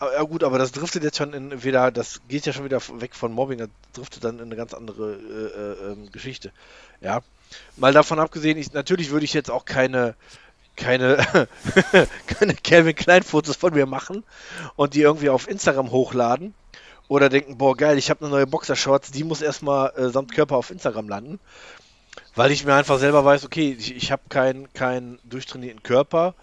Ja 0.00 0.22
gut, 0.22 0.42
aber 0.42 0.58
das 0.58 0.72
driftet 0.72 1.04
jetzt 1.04 1.16
schon 1.16 1.32
in 1.32 1.62
wieder, 1.62 1.90
das 1.92 2.20
geht 2.28 2.44
ja 2.46 2.52
schon 2.52 2.64
wieder 2.64 2.80
weg 3.00 3.14
von 3.14 3.32
Mobbing, 3.32 3.58
das 3.58 3.68
driftet 3.92 4.24
dann 4.24 4.36
in 4.36 4.46
eine 4.46 4.56
ganz 4.56 4.74
andere 4.74 5.14
äh, 5.14 5.88
äh, 5.88 5.92
ähm, 5.92 6.12
Geschichte. 6.12 6.52
Ja. 7.00 7.22
Mal 7.76 7.92
davon 7.92 8.18
abgesehen, 8.18 8.58
ich, 8.58 8.72
natürlich 8.72 9.10
würde 9.10 9.24
ich 9.24 9.32
jetzt 9.32 9.50
auch 9.50 9.64
keine 9.64 10.16
keine, 10.76 11.24
keine 12.26 12.54
Calvin 12.54 12.94
Klein 12.94 13.22
von 13.22 13.42
mir 13.72 13.86
machen 13.86 14.24
und 14.76 14.94
die 14.94 15.02
irgendwie 15.02 15.30
auf 15.30 15.48
Instagram 15.48 15.90
hochladen 15.90 16.54
oder 17.08 17.28
denken, 17.28 17.58
boah, 17.58 17.76
geil, 17.76 17.98
ich 17.98 18.10
habe 18.10 18.20
eine 18.22 18.30
neue 18.30 18.46
Boxershorts, 18.46 19.10
die 19.10 19.24
muss 19.24 19.42
erstmal 19.42 19.92
äh, 19.96 20.08
samt 20.08 20.32
Körper 20.32 20.56
auf 20.56 20.70
Instagram 20.70 21.08
landen. 21.08 21.40
Weil 22.34 22.50
ich 22.50 22.64
mir 22.64 22.74
einfach 22.74 22.98
selber 22.98 23.24
weiß, 23.24 23.44
okay, 23.44 23.76
ich, 23.78 23.94
ich 23.94 24.10
habe 24.10 24.22
keinen 24.28 24.72
kein 24.72 25.18
durchtrainierten 25.24 25.82
Körper. 25.82 26.34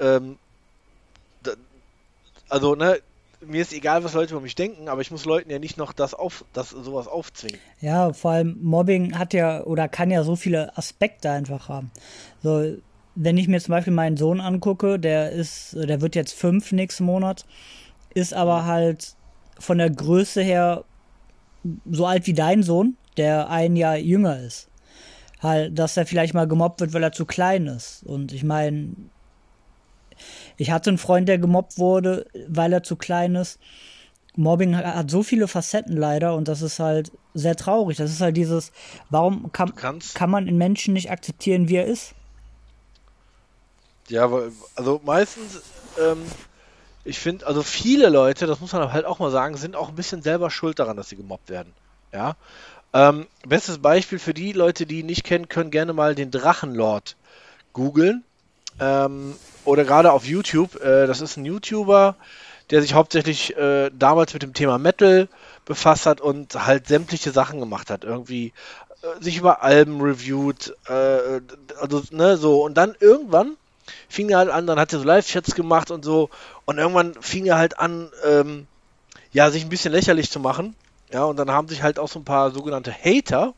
Ähm, 0.00 0.38
da, 1.42 1.52
also, 2.48 2.74
ne, 2.74 3.00
mir 3.40 3.62
ist 3.62 3.72
egal, 3.72 4.02
was 4.02 4.14
Leute 4.14 4.32
über 4.32 4.40
mich 4.40 4.54
denken, 4.54 4.88
aber 4.88 5.00
ich 5.00 5.10
muss 5.10 5.24
Leuten 5.24 5.50
ja 5.50 5.58
nicht 5.58 5.76
noch 5.76 5.92
das 5.92 6.14
auf, 6.14 6.44
das 6.52 6.70
sowas 6.70 7.06
aufzwingen. 7.06 7.60
Ja, 7.80 8.12
vor 8.12 8.32
allem 8.32 8.58
Mobbing 8.62 9.18
hat 9.18 9.34
ja 9.34 9.62
oder 9.62 9.88
kann 9.88 10.10
ja 10.10 10.24
so 10.24 10.36
viele 10.36 10.76
Aspekte 10.76 11.30
einfach 11.30 11.68
haben. 11.68 11.90
So, 12.42 12.76
wenn 13.16 13.38
ich 13.38 13.48
mir 13.48 13.60
zum 13.60 13.72
Beispiel 13.72 13.92
meinen 13.92 14.16
Sohn 14.16 14.40
angucke, 14.40 14.98
der 14.98 15.32
ist, 15.32 15.74
der 15.74 16.00
wird 16.00 16.14
jetzt 16.14 16.34
fünf 16.34 16.70
nächsten 16.70 17.04
Monat, 17.04 17.46
ist 18.14 18.34
aber 18.34 18.66
halt 18.66 19.14
von 19.58 19.78
der 19.78 19.90
Größe 19.90 20.42
her 20.42 20.84
so 21.90 22.06
alt 22.06 22.26
wie 22.26 22.34
dein 22.34 22.62
Sohn, 22.62 22.96
der 23.16 23.50
ein 23.50 23.74
Jahr 23.74 23.96
jünger 23.96 24.38
ist. 24.40 24.68
Halt, 25.42 25.78
dass 25.78 25.96
er 25.96 26.06
vielleicht 26.06 26.34
mal 26.34 26.46
gemobbt 26.46 26.80
wird, 26.80 26.92
weil 26.92 27.02
er 27.02 27.12
zu 27.12 27.26
klein 27.26 27.66
ist. 27.66 28.02
Und 28.04 28.32
ich 28.32 28.44
meine, 28.44 28.94
ich 30.56 30.70
hatte 30.70 30.90
einen 30.90 30.98
Freund, 30.98 31.28
der 31.28 31.38
gemobbt 31.38 31.78
wurde, 31.78 32.26
weil 32.48 32.72
er 32.72 32.82
zu 32.82 32.96
klein 32.96 33.34
ist. 33.34 33.58
Mobbing 34.34 34.76
hat 34.76 35.10
so 35.10 35.22
viele 35.22 35.48
Facetten 35.48 35.96
leider 35.96 36.34
und 36.34 36.48
das 36.48 36.60
ist 36.60 36.78
halt 36.78 37.10
sehr 37.32 37.56
traurig. 37.56 37.96
Das 37.96 38.10
ist 38.10 38.20
halt 38.20 38.36
dieses, 38.36 38.70
warum 39.08 39.50
kann, 39.52 39.72
kann 40.14 40.30
man 40.30 40.46
in 40.46 40.58
Menschen 40.58 40.92
nicht 40.92 41.10
akzeptieren, 41.10 41.70
wie 41.70 41.76
er 41.76 41.86
ist? 41.86 42.14
Ja, 44.08 44.30
also 44.74 45.00
meistens, 45.04 45.62
ähm, 46.00 46.22
ich 47.04 47.18
finde, 47.18 47.46
also 47.46 47.62
viele 47.62 48.08
Leute, 48.08 48.46
das 48.46 48.60
muss 48.60 48.72
man 48.72 48.92
halt 48.92 49.04
auch 49.04 49.18
mal 49.18 49.30
sagen, 49.30 49.56
sind 49.56 49.76
auch 49.76 49.88
ein 49.88 49.96
bisschen 49.96 50.22
selber 50.22 50.50
schuld 50.50 50.78
daran, 50.78 50.96
dass 50.96 51.08
sie 51.08 51.16
gemobbt 51.16 51.50
werden. 51.50 51.72
Ja. 52.12 52.36
Ähm, 52.92 53.26
bestes 53.46 53.78
Beispiel 53.78 54.18
für 54.18 54.34
die 54.34 54.52
Leute, 54.52 54.86
die 54.86 55.00
ihn 55.00 55.06
nicht 55.06 55.24
kennen, 55.24 55.48
können 55.48 55.70
gerne 55.70 55.92
mal 55.92 56.14
den 56.14 56.30
Drachenlord 56.30 57.16
googeln. 57.72 58.24
Ähm, 58.80 59.34
oder 59.64 59.84
gerade 59.84 60.12
auf 60.12 60.24
YouTube. 60.24 60.76
Äh, 60.76 61.06
das 61.06 61.20
ist 61.20 61.36
ein 61.36 61.44
YouTuber, 61.44 62.16
der 62.70 62.82
sich 62.82 62.94
hauptsächlich 62.94 63.56
äh, 63.56 63.90
damals 63.92 64.32
mit 64.32 64.42
dem 64.42 64.54
Thema 64.54 64.78
Metal 64.78 65.28
befasst 65.64 66.06
hat 66.06 66.20
und 66.20 66.66
halt 66.66 66.86
sämtliche 66.86 67.32
Sachen 67.32 67.60
gemacht 67.60 67.90
hat. 67.90 68.04
Irgendwie 68.04 68.52
äh, 69.02 69.22
sich 69.22 69.36
über 69.36 69.62
Alben 69.62 70.00
reviewt, 70.00 70.74
äh, 70.88 71.40
also, 71.80 72.02
ne, 72.10 72.36
so. 72.36 72.64
Und 72.64 72.74
dann 72.74 72.94
irgendwann 73.00 73.56
fing 74.08 74.28
er 74.30 74.38
halt 74.38 74.50
an, 74.50 74.66
dann 74.66 74.78
hat 74.78 74.92
er 74.92 74.98
so 74.98 75.04
Live-Chats 75.04 75.54
gemacht 75.54 75.90
und 75.90 76.04
so. 76.04 76.30
Und 76.64 76.78
irgendwann 76.78 77.14
fing 77.20 77.46
er 77.46 77.58
halt 77.58 77.78
an, 77.78 78.10
ähm, 78.24 78.66
ja, 79.32 79.50
sich 79.50 79.64
ein 79.64 79.68
bisschen 79.68 79.92
lächerlich 79.92 80.30
zu 80.30 80.40
machen. 80.40 80.74
Ja, 81.12 81.24
und 81.24 81.36
dann 81.36 81.50
haben 81.50 81.68
sich 81.68 81.82
halt 81.82 81.98
auch 81.98 82.08
so 82.08 82.18
ein 82.18 82.24
paar 82.24 82.50
sogenannte 82.50 82.92
Hater, 82.92 83.54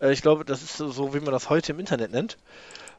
äh, 0.00 0.12
ich 0.12 0.22
glaube, 0.22 0.44
das 0.44 0.62
ist 0.62 0.76
so, 0.76 1.14
wie 1.14 1.20
man 1.20 1.32
das 1.32 1.48
heute 1.48 1.72
im 1.72 1.80
Internet 1.80 2.12
nennt, 2.12 2.36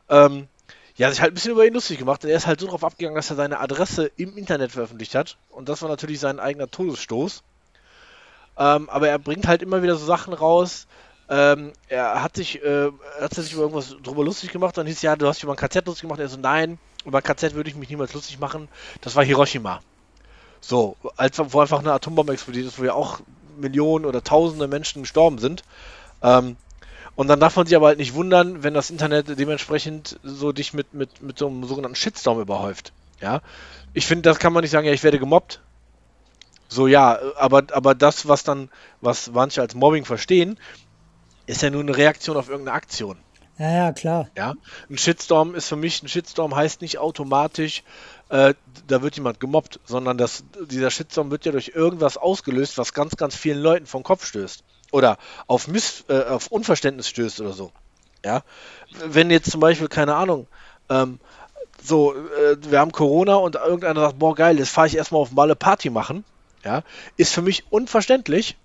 ähm, 0.09 0.47
ja, 0.95 1.09
sich 1.09 1.21
halt 1.21 1.31
ein 1.31 1.35
bisschen 1.35 1.51
über 1.51 1.65
ihn 1.65 1.73
lustig 1.73 1.97
gemacht. 1.97 2.23
Und 2.23 2.29
er 2.29 2.37
ist 2.37 2.47
halt 2.47 2.59
so 2.59 2.67
drauf 2.67 2.83
abgegangen, 2.83 3.15
dass 3.15 3.29
er 3.29 3.35
seine 3.35 3.59
Adresse 3.59 4.11
im 4.17 4.37
Internet 4.37 4.71
veröffentlicht 4.71 5.15
hat. 5.15 5.37
Und 5.49 5.69
das 5.69 5.81
war 5.81 5.89
natürlich 5.89 6.19
sein 6.19 6.39
eigener 6.39 6.69
Todesstoß. 6.69 7.43
Ähm, 8.57 8.89
aber 8.89 9.07
er 9.07 9.17
bringt 9.17 9.47
halt 9.47 9.61
immer 9.61 9.81
wieder 9.81 9.95
so 9.95 10.05
Sachen 10.05 10.33
raus. 10.33 10.87
Ähm, 11.31 11.71
er 11.87 12.21
hat 12.21 12.35
sich, 12.35 12.61
äh, 12.61 12.91
hat 13.21 13.33
sich 13.33 13.53
über 13.53 13.61
irgendwas 13.61 13.95
drüber 14.03 14.25
lustig 14.25 14.51
gemacht. 14.51 14.77
Dann 14.77 14.85
hieß 14.85 15.01
ja, 15.01 15.15
du 15.15 15.27
hast 15.27 15.37
dich 15.37 15.45
über 15.45 15.53
ein 15.53 15.57
KZ 15.57 15.85
lustig 15.85 16.01
gemacht. 16.01 16.19
Er 16.19 16.27
so, 16.27 16.37
nein, 16.37 16.77
über 17.05 17.19
ein 17.19 17.23
KZ 17.23 17.53
würde 17.53 17.69
ich 17.69 17.75
mich 17.77 17.89
niemals 17.89 18.13
lustig 18.13 18.37
machen. 18.37 18.67
Das 18.99 19.15
war 19.15 19.23
Hiroshima. 19.23 19.79
So, 20.59 20.97
als 21.15 21.39
wo 21.39 21.61
einfach 21.61 21.79
eine 21.79 21.93
Atombombe 21.93 22.33
explodiert 22.33 22.67
ist, 22.67 22.77
wo 22.77 22.83
ja 22.83 22.93
auch 22.93 23.21
Millionen 23.57 24.05
oder 24.05 24.21
Tausende 24.25 24.67
Menschen 24.67 25.03
gestorben 25.03 25.37
sind. 25.37 25.63
Ähm, 26.21 26.57
und 27.15 27.27
dann 27.27 27.39
darf 27.39 27.55
man 27.55 27.65
sich 27.65 27.77
aber 27.77 27.87
halt 27.87 27.97
nicht 27.97 28.13
wundern, 28.13 28.63
wenn 28.63 28.73
das 28.73 28.89
Internet 28.89 29.39
dementsprechend 29.39 30.19
so 30.23 30.51
dich 30.51 30.73
mit, 30.73 30.93
mit, 30.93 31.21
mit 31.21 31.37
so 31.37 31.47
einem 31.47 31.63
sogenannten 31.63 31.95
Shitstorm 31.95 32.41
überhäuft. 32.41 32.91
Ja. 33.21 33.41
Ich 33.93 34.05
finde, 34.05 34.23
das 34.23 34.39
kann 34.39 34.51
man 34.51 34.63
nicht 34.63 34.71
sagen, 34.71 34.85
ja, 34.85 34.93
ich 34.93 35.03
werde 35.03 35.19
gemobbt. 35.19 35.61
So, 36.67 36.87
ja, 36.87 37.19
aber, 37.37 37.63
aber 37.71 37.95
das, 37.95 38.27
was 38.27 38.43
dann, 38.43 38.69
was 38.99 39.31
manche 39.31 39.61
als 39.61 39.75
Mobbing 39.75 40.05
verstehen, 40.05 40.57
ist 41.45 41.61
ja 41.61 41.69
nur 41.69 41.81
eine 41.81 41.95
Reaktion 41.95 42.37
auf 42.37 42.49
irgendeine 42.49 42.75
Aktion. 42.75 43.17
Ja, 43.57 43.71
ja, 43.71 43.91
klar. 43.91 44.29
Ja, 44.35 44.55
ein 44.89 44.97
Shitstorm 44.97 45.53
ist 45.53 45.67
für 45.67 45.75
mich, 45.75 46.01
ein 46.01 46.07
Shitstorm 46.07 46.55
heißt 46.55 46.81
nicht 46.81 46.97
automatisch, 46.97 47.83
äh, 48.29 48.53
da 48.87 49.01
wird 49.01 49.17
jemand 49.17 49.39
gemobbt, 49.39 49.79
sondern 49.85 50.17
das, 50.17 50.43
dieser 50.69 50.89
Shitstorm 50.89 51.29
wird 51.29 51.45
ja 51.45 51.51
durch 51.51 51.73
irgendwas 51.75 52.17
ausgelöst, 52.17 52.77
was 52.77 52.93
ganz, 52.93 53.17
ganz 53.17 53.35
vielen 53.35 53.59
Leuten 53.59 53.85
vom 53.85 54.03
Kopf 54.03 54.25
stößt 54.25 54.63
oder 54.91 55.17
auf, 55.47 55.67
Miss, 55.67 56.05
äh, 56.07 56.23
auf 56.23 56.47
Unverständnis 56.47 57.07
stößt 57.09 57.41
oder 57.41 57.53
so. 57.53 57.71
Ja, 58.23 58.43
wenn 59.05 59.31
jetzt 59.31 59.51
zum 59.51 59.59
Beispiel, 59.59 59.87
keine 59.87 60.15
Ahnung, 60.15 60.47
ähm, 60.89 61.19
so, 61.83 62.13
äh, 62.13 62.57
wir 62.61 62.79
haben 62.79 62.91
Corona 62.91 63.35
und 63.35 63.55
irgendeiner 63.55 64.01
sagt, 64.01 64.19
boah, 64.19 64.35
geil, 64.35 64.59
jetzt 64.59 64.69
fahre 64.69 64.87
ich 64.87 64.95
erstmal 64.95 65.21
auf 65.21 65.31
Malle 65.31 65.55
Party 65.55 65.89
machen, 65.89 66.23
ja, 66.63 66.83
ist 67.17 67.33
für 67.33 67.41
mich 67.41 67.65
unverständlich, 67.71 68.57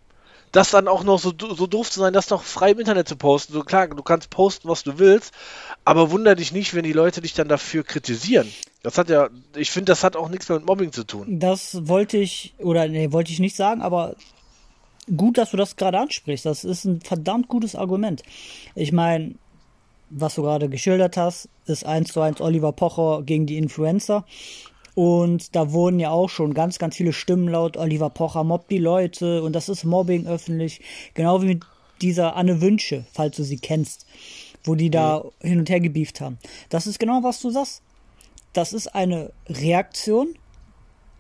das 0.57 0.71
dann 0.71 0.89
auch 0.89 1.05
noch 1.05 1.19
so, 1.19 1.35
so 1.39 1.67
doof 1.67 1.91
zu 1.91 2.01
sein, 2.01 2.15
das 2.15 2.31
noch 2.31 2.43
frei 2.43 2.71
im 2.71 2.79
Internet 2.79 3.07
zu 3.07 3.17
posten. 3.17 3.53
So 3.53 3.63
klar, 3.63 3.89
du 3.89 4.03
kannst 4.03 4.31
posten, 4.31 4.69
was 4.69 4.85
du 4.85 4.99
willst, 4.99 5.35
aber 5.85 6.11
wunder 6.11 6.35
dich 6.35 6.51
nicht, 6.51 6.73
wenn 6.73 6.83
die 6.83 6.95
Leute 6.95 7.21
dich 7.21 7.35
dann 7.35 7.47
dafür 7.47 7.85
kritisieren. 7.85 8.51
Das 8.83 8.97
hat 8.97 9.11
ja, 9.11 9.29
ich 9.55 9.71
finde, 9.71 9.93
das 9.93 10.03
hat 10.03 10.17
auch 10.17 10.31
nichts 10.31 10.49
mehr 10.49 10.59
mit 10.59 10.67
Mobbing 10.67 10.93
zu 10.93 11.05
tun. 11.05 11.41
Das 11.41 11.87
wollte 11.89 12.17
ich, 12.17 12.55
oder 12.59 12.89
nee, 12.89 13.13
wollte 13.13 13.33
ich 13.33 13.39
nicht 13.39 13.55
sagen, 13.55 13.83
aber 13.83 14.17
gut, 15.15 15.37
dass 15.37 15.51
du 15.51 15.59
das 15.59 15.77
gerade 15.77 15.99
ansprichst. 15.99 16.47
Das 16.47 16.65
ist 16.65 16.87
ein 16.87 17.03
verdammt 17.03 17.49
gutes 17.49 17.77
Argument. 17.77 18.23
Ich 18.75 18.93
meine, 18.93 19.35
was 20.09 20.37
du 20.37 20.43
gerade 20.43 20.71
geschildert 20.71 21.19
hast, 21.19 21.51
ist 21.67 21.85
eins 21.85 22.13
zu 22.13 22.23
eins 22.23 22.41
Oliver 22.41 22.73
Pocher 22.73 23.23
gegen 23.25 23.45
die 23.45 23.59
Influencer. 23.59 24.25
Und 24.97 25.55
da 25.55 25.73
wurden 25.73 26.01
ja 26.01 26.09
auch 26.09 26.31
schon 26.31 26.55
ganz, 26.55 26.79
ganz 26.79 26.97
viele 26.97 27.13
Stimmen 27.13 27.49
laut. 27.49 27.77
Oliver 27.77 28.09
Pocher 28.09 28.45
mobbt 28.45 28.71
die 28.71 28.79
Leute 28.79 29.43
und 29.43 29.53
das 29.53 29.69
ist 29.69 29.85
Mobbing 29.85 30.27
öffentlich. 30.27 30.81
Genau 31.13 31.43
wie 31.43 31.49
mit 31.49 31.65
dieser 32.01 32.35
Anne 32.35 32.63
Wünsche, 32.63 33.05
falls 33.13 33.37
du 33.37 33.43
sie 33.43 33.59
kennst, 33.59 34.07
wo 34.65 34.75
die 34.75 34.89
da 34.89 35.23
mhm. 35.43 35.49
hin 35.49 35.59
und 35.59 35.69
her 35.69 35.81
gebieft 35.81 36.23
haben. 36.23 36.39
Das 36.71 36.87
ist 36.87 36.99
genau, 36.99 37.23
was 37.23 37.43
du 37.43 37.51
sagst. 37.51 37.83
Das 38.55 38.73
ist 38.73 38.95
eine 38.95 39.35
Reaktion 39.51 40.35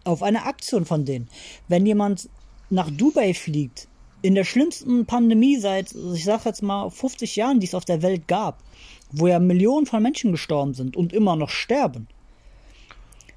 auf 0.04 0.22
eine 0.22 0.46
Aktion 0.46 0.86
von 0.86 1.04
denen. 1.04 1.28
Wenn 1.68 1.84
jemand 1.84 2.30
nach 2.70 2.90
Dubai 2.90 3.34
fliegt, 3.34 3.88
in 4.22 4.34
der 4.34 4.44
schlimmsten 4.44 5.04
Pandemie 5.04 5.58
seit, 5.58 5.94
ich 6.14 6.24
sag 6.24 6.46
jetzt 6.46 6.62
mal, 6.62 6.88
50 6.88 7.36
Jahren, 7.36 7.60
die 7.60 7.66
es 7.66 7.74
auf 7.74 7.84
der 7.84 8.00
Welt 8.00 8.26
gab, 8.26 8.62
wo 9.12 9.26
ja 9.26 9.38
Millionen 9.38 9.84
von 9.84 10.02
Menschen 10.02 10.32
gestorben 10.32 10.72
sind 10.72 10.96
und 10.96 11.12
immer 11.12 11.36
noch 11.36 11.50
sterben. 11.50 12.08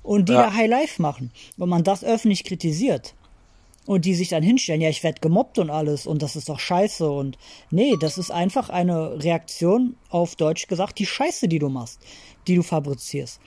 Und 0.09 0.27
die 0.27 0.33
ja. 0.33 0.47
da 0.47 0.53
High 0.55 0.67
Life 0.67 0.99
machen. 0.99 1.31
Wenn 1.55 1.69
man 1.69 1.83
das 1.83 2.03
öffentlich 2.03 2.43
kritisiert 2.43 3.13
und 3.85 4.05
die 4.05 4.15
sich 4.15 4.29
dann 4.29 4.41
hinstellen, 4.41 4.81
ja, 4.81 4.89
ich 4.89 5.03
werde 5.03 5.21
gemobbt 5.21 5.59
und 5.59 5.69
alles 5.69 6.07
und 6.07 6.23
das 6.23 6.35
ist 6.35 6.49
doch 6.49 6.59
scheiße 6.59 7.07
und 7.07 7.37
nee, 7.69 7.95
das 7.99 8.17
ist 8.17 8.31
einfach 8.31 8.71
eine 8.71 9.23
Reaktion 9.23 9.97
auf 10.09 10.35
Deutsch 10.35 10.65
gesagt, 10.65 10.97
die 10.97 11.05
Scheiße, 11.05 11.47
die 11.47 11.59
du 11.59 11.69
machst, 11.69 11.99
die 12.47 12.55
du 12.55 12.63
fabrizierst. 12.63 13.39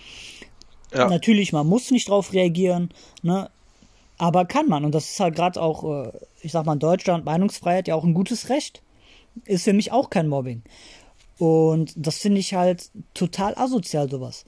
Ja. 0.94 1.08
Natürlich, 1.08 1.52
man 1.52 1.66
muss 1.66 1.90
nicht 1.90 2.08
drauf 2.08 2.32
reagieren, 2.32 2.94
ne? 3.22 3.50
Aber 4.18 4.44
kann 4.44 4.68
man. 4.68 4.84
Und 4.84 4.94
das 4.94 5.10
ist 5.10 5.18
halt 5.18 5.34
gerade 5.34 5.60
auch, 5.60 5.82
äh, 5.82 6.12
ich 6.42 6.52
sag 6.52 6.64
mal, 6.64 6.74
in 6.74 6.78
Deutschland 6.78 7.24
Meinungsfreiheit 7.24 7.88
ja 7.88 7.96
auch 7.96 8.04
ein 8.04 8.14
gutes 8.14 8.50
Recht. 8.50 8.82
Ist 9.46 9.64
für 9.64 9.72
mich 9.72 9.90
auch 9.90 10.10
kein 10.10 10.28
Mobbing. 10.28 10.62
Und 11.38 11.92
das 11.96 12.18
finde 12.18 12.38
ich 12.38 12.54
halt 12.54 12.88
total 13.14 13.58
asozial, 13.58 14.08
sowas. 14.08 14.44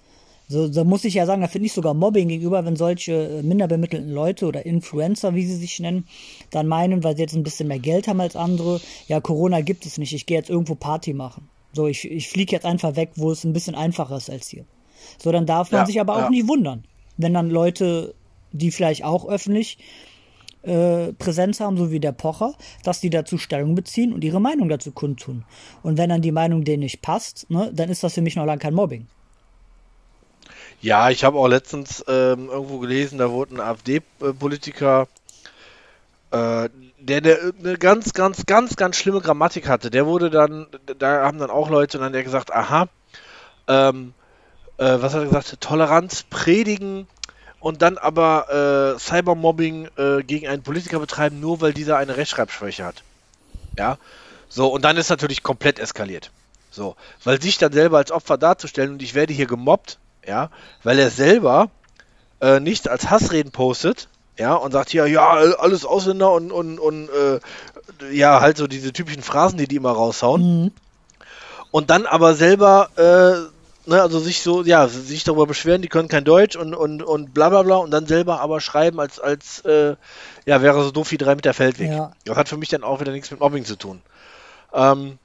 So, 0.46 0.68
da 0.68 0.84
muss 0.84 1.04
ich 1.04 1.14
ja 1.14 1.24
sagen, 1.24 1.40
da 1.40 1.48
finde 1.48 1.66
ich 1.66 1.72
sogar 1.72 1.94
Mobbing 1.94 2.28
gegenüber, 2.28 2.64
wenn 2.64 2.76
solche 2.76 3.12
äh, 3.12 3.42
minderbemittelten 3.42 4.10
Leute 4.10 4.46
oder 4.46 4.66
Influencer, 4.66 5.34
wie 5.34 5.46
sie 5.46 5.56
sich 5.56 5.80
nennen, 5.80 6.06
dann 6.50 6.66
meinen, 6.66 7.02
weil 7.02 7.16
sie 7.16 7.22
jetzt 7.22 7.34
ein 7.34 7.42
bisschen 7.42 7.68
mehr 7.68 7.78
Geld 7.78 8.08
haben 8.08 8.20
als 8.20 8.36
andere, 8.36 8.80
ja, 9.08 9.20
Corona 9.20 9.62
gibt 9.62 9.86
es 9.86 9.96
nicht, 9.96 10.12
ich 10.12 10.26
gehe 10.26 10.36
jetzt 10.36 10.50
irgendwo 10.50 10.74
Party 10.74 11.14
machen. 11.14 11.48
So, 11.72 11.86
ich, 11.86 12.04
ich 12.04 12.28
fliege 12.28 12.52
jetzt 12.52 12.66
einfach 12.66 12.94
weg, 12.96 13.12
wo 13.16 13.30
es 13.30 13.44
ein 13.44 13.52
bisschen 13.52 13.74
einfacher 13.74 14.16
ist 14.16 14.30
als 14.30 14.48
hier. 14.48 14.64
So, 15.22 15.32
dann 15.32 15.46
darf 15.46 15.72
man 15.72 15.82
ja, 15.82 15.86
sich 15.86 16.00
aber 16.00 16.16
auch 16.16 16.24
ja. 16.24 16.30
nie 16.30 16.46
wundern, 16.46 16.84
wenn 17.16 17.34
dann 17.34 17.50
Leute 17.50 18.14
die 18.52 18.70
vielleicht 18.70 19.04
auch 19.04 19.26
öffentlich 19.26 19.78
äh, 20.62 21.12
Präsenz 21.14 21.60
haben, 21.60 21.76
so 21.76 21.90
wie 21.90 22.00
der 22.00 22.12
Pocher, 22.12 22.54
dass 22.82 23.00
die 23.00 23.10
dazu 23.10 23.36
Stellung 23.36 23.74
beziehen 23.74 24.12
und 24.12 24.24
ihre 24.24 24.40
Meinung 24.40 24.68
dazu 24.68 24.92
kundtun. 24.92 25.44
Und 25.82 25.98
wenn 25.98 26.08
dann 26.08 26.22
die 26.22 26.32
Meinung 26.32 26.64
denen 26.64 26.84
nicht 26.84 27.02
passt, 27.02 27.50
ne, 27.50 27.70
dann 27.74 27.90
ist 27.90 28.02
das 28.02 28.14
für 28.14 28.22
mich 28.22 28.36
noch 28.36 28.46
lange 28.46 28.60
kein 28.60 28.74
Mobbing. 28.74 29.06
Ja, 30.84 31.08
ich 31.08 31.24
habe 31.24 31.38
auch 31.38 31.48
letztens 31.48 32.04
ähm, 32.08 32.50
irgendwo 32.50 32.78
gelesen, 32.78 33.16
da 33.16 33.30
wurde 33.30 33.54
ein 33.54 33.60
AfD-Politiker, 33.60 35.08
äh, 36.30 36.68
der, 36.98 37.20
der 37.22 37.38
eine 37.58 37.78
ganz, 37.78 38.12
ganz, 38.12 38.44
ganz, 38.44 38.76
ganz 38.76 38.96
schlimme 38.96 39.22
Grammatik 39.22 39.66
hatte, 39.66 39.90
der 39.90 40.04
wurde 40.04 40.28
dann, 40.28 40.66
da 40.98 41.24
haben 41.24 41.38
dann 41.38 41.48
auch 41.48 41.70
Leute 41.70 41.96
und 41.96 42.04
dann 42.04 42.12
der 42.12 42.22
gesagt, 42.22 42.52
aha, 42.52 42.90
ähm, 43.66 44.12
äh, 44.76 44.98
was 45.00 45.14
hat 45.14 45.22
er 45.22 45.28
gesagt, 45.28 45.58
Toleranz 45.62 46.24
predigen 46.24 47.06
und 47.60 47.80
dann 47.80 47.96
aber 47.96 48.94
äh, 48.94 48.98
Cybermobbing 48.98 49.88
äh, 49.96 50.22
gegen 50.22 50.48
einen 50.48 50.62
Politiker 50.62 50.98
betreiben, 50.98 51.40
nur 51.40 51.62
weil 51.62 51.72
dieser 51.72 51.96
eine 51.96 52.18
Rechtschreibschwäche 52.18 52.84
hat. 52.84 53.02
Ja. 53.78 53.96
So, 54.50 54.66
und 54.66 54.84
dann 54.84 54.98
ist 54.98 55.08
natürlich 55.08 55.42
komplett 55.42 55.78
eskaliert. 55.78 56.30
So, 56.70 56.94
weil 57.22 57.40
sich 57.40 57.56
dann 57.56 57.72
selber 57.72 57.96
als 57.96 58.12
Opfer 58.12 58.36
darzustellen 58.36 58.92
und 58.92 59.02
ich 59.02 59.14
werde 59.14 59.32
hier 59.32 59.46
gemobbt, 59.46 59.98
ja, 60.26 60.50
weil 60.82 60.98
er 60.98 61.10
selber 61.10 61.70
äh, 62.40 62.60
nicht 62.60 62.88
als 62.88 63.10
Hassreden 63.10 63.52
postet, 63.52 64.08
ja, 64.38 64.54
und 64.54 64.72
sagt 64.72 64.90
hier, 64.90 65.06
ja, 65.06 65.30
alles 65.30 65.84
Ausländer 65.84 66.32
und, 66.32 66.50
und, 66.50 66.78
und 66.78 67.08
äh, 67.08 67.40
ja, 68.12 68.40
halt 68.40 68.56
so 68.56 68.66
diese 68.66 68.92
typischen 68.92 69.22
Phrasen, 69.22 69.58
die 69.58 69.68
die 69.68 69.76
immer 69.76 69.92
raushauen. 69.92 70.64
Mhm. 70.64 70.72
Und 71.70 71.90
dann 71.90 72.06
aber 72.06 72.34
selber 72.34 72.88
äh, 72.96 73.54
ne, 73.86 74.00
also 74.00 74.18
sich 74.18 74.42
so, 74.42 74.62
ja, 74.62 74.88
sich 74.88 75.24
darüber 75.24 75.46
beschweren, 75.46 75.82
die 75.82 75.88
können 75.88 76.08
kein 76.08 76.24
Deutsch 76.24 76.56
und, 76.56 76.74
und, 76.74 77.02
und 77.02 77.34
bla 77.34 77.48
bla 77.48 77.62
bla 77.62 77.76
und 77.76 77.90
dann 77.90 78.06
selber 78.06 78.40
aber 78.40 78.60
schreiben, 78.60 79.00
als, 79.00 79.20
als 79.20 79.60
äh, 79.60 79.96
ja, 80.46 80.62
wäre 80.62 80.82
so 80.82 80.90
doof 80.90 81.10
wie 81.10 81.18
drei 81.18 81.34
Meter 81.34 81.54
Feldweg. 81.54 81.90
Ja. 81.90 82.12
Das 82.24 82.36
hat 82.36 82.48
für 82.48 82.56
mich 82.56 82.68
dann 82.68 82.84
auch 82.84 83.00
wieder 83.00 83.12
nichts 83.12 83.30
mit 83.30 83.40
Mobbing 83.40 83.64
zu 83.64 83.76
tun. 83.76 84.02
Ähm, 84.72 85.18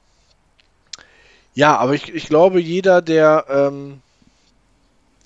ja, 1.54 1.76
aber 1.76 1.94
ich, 1.94 2.14
ich 2.14 2.26
glaube, 2.26 2.60
jeder, 2.60 3.02
der 3.02 3.46
ähm, 3.48 4.00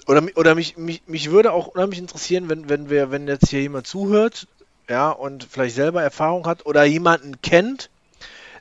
oder, 0.07 0.23
oder 0.37 0.55
mich, 0.55 0.77
mich, 0.77 1.03
mich 1.07 1.31
würde 1.31 1.53
auch 1.53 1.69
unheimlich 1.69 1.99
interessieren, 1.99 2.49
wenn, 2.49 2.69
wenn 2.69 2.90
wir, 2.90 3.11
wenn 3.11 3.29
jetzt 3.29 3.49
hier 3.49 3.61
jemand 3.61 3.87
zuhört, 3.87 4.47
ja, 4.88 5.11
und 5.11 5.45
vielleicht 5.45 5.75
selber 5.75 6.03
Erfahrung 6.03 6.47
hat 6.47 6.67
oder 6.67 6.85
jemanden 6.85 7.40
kennt, 7.40 7.90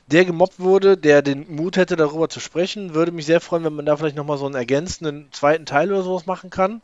der 0.06 0.24
gemobbt 0.24 0.60
wurde, 0.60 0.96
der 0.96 1.22
den 1.22 1.54
Mut 1.54 1.76
hätte, 1.76 1.96
darüber 1.96 2.28
zu 2.28 2.40
sprechen. 2.40 2.94
Würde 2.94 3.12
mich 3.12 3.26
sehr 3.26 3.40
freuen, 3.40 3.64
wenn 3.64 3.74
man 3.74 3.86
da 3.86 3.96
vielleicht 3.96 4.16
nochmal 4.16 4.38
so 4.38 4.46
einen 4.46 4.54
ergänzenden 4.54 5.28
zweiten 5.32 5.66
Teil 5.66 5.90
oder 5.92 6.02
sowas 6.02 6.26
machen 6.26 6.50
kann. 6.50 6.82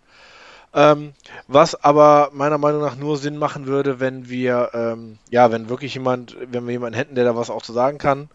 Ähm, 0.73 1.13
was 1.49 1.75
aber 1.83 2.31
meiner 2.33 2.59
Meinung 2.59 2.81
nach 2.81 2.97
nur 2.97 3.19
Sinn 3.19 3.37
machen 3.37 3.67
würde, 3.67 3.99
wenn 3.99 4.29
wir, 4.29 4.71
ähm, 4.73 5.19
ja, 5.29 5.51
wenn 5.51 5.69
wirklich 5.69 5.95
jemand, 5.95 6.37
wenn 6.41 6.65
wir 6.67 6.73
jemanden 6.73 6.97
hätten, 6.97 7.15
der 7.15 7.25
da 7.25 7.37
was 7.37 7.51
auch 7.51 7.63
zu 7.63 7.73
sagen 7.73 7.99
kann. 7.99 8.29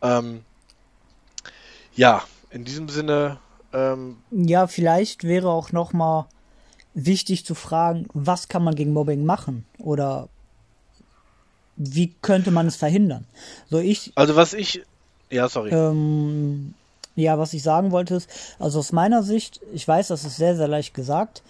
Ähm, 0.00 0.42
ja, 1.94 2.22
in 2.50 2.64
diesem 2.64 2.88
Sinne. 2.88 3.38
Ähm, 3.76 4.16
ja, 4.30 4.66
vielleicht 4.66 5.24
wäre 5.24 5.50
auch 5.50 5.70
nochmal 5.70 6.24
wichtig 6.94 7.44
zu 7.44 7.54
fragen, 7.54 8.06
was 8.14 8.48
kann 8.48 8.64
man 8.64 8.74
gegen 8.74 8.94
Mobbing 8.94 9.26
machen? 9.26 9.66
Oder 9.78 10.30
wie 11.76 12.14
könnte 12.22 12.50
man 12.50 12.66
es 12.66 12.76
verhindern? 12.76 13.26
So 13.68 13.78
ich. 13.78 14.12
Also 14.14 14.34
was 14.34 14.54
ich. 14.54 14.82
Ja, 15.30 15.48
sorry. 15.48 15.70
Ähm, 15.72 16.72
ja, 17.16 17.38
was 17.38 17.52
ich 17.52 17.62
sagen 17.62 17.90
wollte 17.90 18.14
ist, 18.14 18.30
also 18.58 18.78
aus 18.78 18.92
meiner 18.92 19.22
Sicht, 19.22 19.60
ich 19.74 19.86
weiß, 19.86 20.08
das 20.08 20.24
ist 20.24 20.36
sehr, 20.36 20.56
sehr 20.56 20.68
leicht 20.68 20.94
gesagt. 20.94 21.42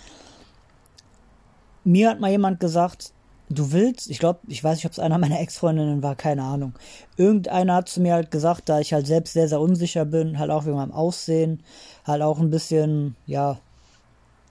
Mir 1.84 2.10
hat 2.10 2.18
mal 2.18 2.30
jemand 2.30 2.58
gesagt, 2.58 3.12
du 3.48 3.72
willst, 3.72 4.10
ich 4.10 4.18
glaube, 4.18 4.40
ich 4.48 4.62
weiß 4.62 4.76
nicht, 4.76 4.86
ob 4.86 4.92
es 4.92 4.98
einer 4.98 5.18
meiner 5.18 5.40
Ex-Freundinnen 5.40 6.02
war, 6.02 6.16
keine 6.16 6.42
Ahnung. 6.42 6.74
Irgendeiner 7.16 7.74
hat 7.74 7.88
zu 7.88 8.00
mir 8.00 8.14
halt 8.14 8.30
gesagt, 8.30 8.68
da 8.68 8.80
ich 8.80 8.92
halt 8.92 9.06
selbst 9.06 9.32
sehr, 9.32 9.48
sehr 9.48 9.60
unsicher 9.60 10.04
bin, 10.04 10.38
halt 10.38 10.50
auch 10.50 10.64
wegen 10.64 10.76
meinem 10.76 10.92
Aussehen, 10.92 11.62
halt 12.04 12.22
auch 12.22 12.38
ein 12.38 12.50
bisschen, 12.50 13.16
ja, 13.26 13.58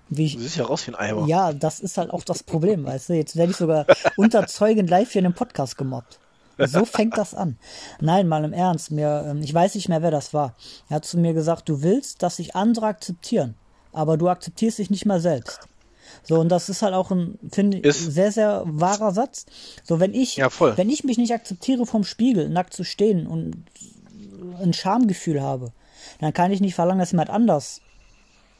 wie 0.09 0.25
ich, 0.25 0.35
du 0.35 0.41
siehst 0.41 0.57
ja 0.57 0.65
raus 0.65 0.85
wie 0.87 0.91
ein 0.91 0.95
Eimer. 0.95 1.27
Ja, 1.27 1.51
das 1.51 1.79
ist 1.79 1.97
halt 1.97 2.11
auch 2.11 2.23
das 2.23 2.43
Problem, 2.43 2.85
weißt 2.85 3.09
du. 3.09 3.13
Jetzt 3.13 3.35
werde 3.35 3.51
ich 3.51 3.57
sogar 3.57 3.85
unter 4.17 4.45
Zeugen 4.47 4.87
live 4.87 5.11
hier 5.11 5.19
in 5.19 5.25
einem 5.25 5.35
Podcast 5.35 5.77
gemobbt. 5.77 6.19
So 6.57 6.85
fängt 6.85 7.17
das 7.17 7.33
an. 7.33 7.57
Nein, 7.99 8.27
mal 8.27 8.45
im 8.45 8.53
Ernst, 8.53 8.91
mir, 8.91 9.25
ähm, 9.27 9.41
ich 9.41 9.53
weiß 9.53 9.75
nicht 9.75 9.89
mehr, 9.89 10.01
wer 10.01 10.11
das 10.11 10.33
war. 10.33 10.55
Er 10.89 10.97
hat 10.97 11.05
zu 11.05 11.17
mir 11.17 11.33
gesagt, 11.33 11.67
du 11.67 11.81
willst, 11.81 12.23
dass 12.23 12.37
sich 12.37 12.55
andere 12.55 12.85
akzeptieren, 12.85 13.55
aber 13.91 14.15
du 14.15 14.29
akzeptierst 14.29 14.77
dich 14.77 14.89
nicht 14.89 15.05
mal 15.05 15.19
selbst. 15.19 15.67
So, 16.27 16.39
und 16.39 16.49
das 16.49 16.69
ist 16.69 16.81
halt 16.81 16.93
auch 16.93 17.11
ein, 17.11 17.37
finde 17.51 17.77
ich, 17.77 17.95
sehr, 17.95 18.31
sehr 18.31 18.63
wahrer 18.65 19.11
Satz. 19.11 19.45
So, 19.83 19.99
wenn 19.99 20.13
ich, 20.13 20.37
ja, 20.37 20.49
wenn 20.75 20.89
ich 20.89 21.03
mich 21.03 21.17
nicht 21.17 21.33
akzeptiere 21.33 21.85
vom 21.85 22.03
Spiegel, 22.03 22.49
nackt 22.49 22.73
zu 22.73 22.83
stehen 22.83 23.27
und 23.27 23.63
ein 24.61 24.73
Schamgefühl 24.73 25.41
habe, 25.41 25.71
dann 26.19 26.33
kann 26.33 26.51
ich 26.51 26.61
nicht 26.61 26.75
verlangen, 26.75 26.99
dass 26.99 27.11
jemand 27.11 27.29
anders 27.29 27.81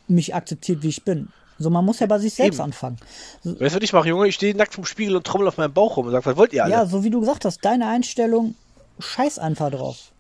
mich 0.07 0.35
akzeptiert, 0.35 0.83
wie 0.83 0.89
ich 0.89 1.03
bin. 1.03 1.29
So, 1.57 1.69
man 1.69 1.85
muss 1.85 1.99
ja 1.99 2.07
bei 2.07 2.19
sich 2.19 2.33
selbst 2.33 2.57
Eben. 2.57 2.65
anfangen. 2.65 2.97
weißt 3.43 3.59
du, 3.59 3.77
was 3.77 3.83
ich 3.83 3.93
mache, 3.93 4.09
Junge? 4.09 4.27
Ich 4.27 4.35
stehe 4.35 4.55
nackt 4.55 4.73
vom 4.73 4.85
Spiegel 4.85 5.15
und 5.15 5.25
trommel 5.25 5.47
auf 5.47 5.57
meinem 5.57 5.73
Bauch 5.73 5.97
rum 5.97 6.05
und 6.05 6.11
sage, 6.11 6.25
was 6.25 6.37
wollt 6.37 6.53
ihr 6.53 6.63
alle? 6.63 6.73
Ja, 6.73 6.85
so 6.85 7.03
wie 7.03 7.09
du 7.09 7.21
gesagt 7.21 7.45
hast, 7.45 7.63
deine 7.63 7.87
Einstellung, 7.87 8.55
scheiß 8.99 9.39
einfach 9.39 9.71
drauf. 9.71 10.11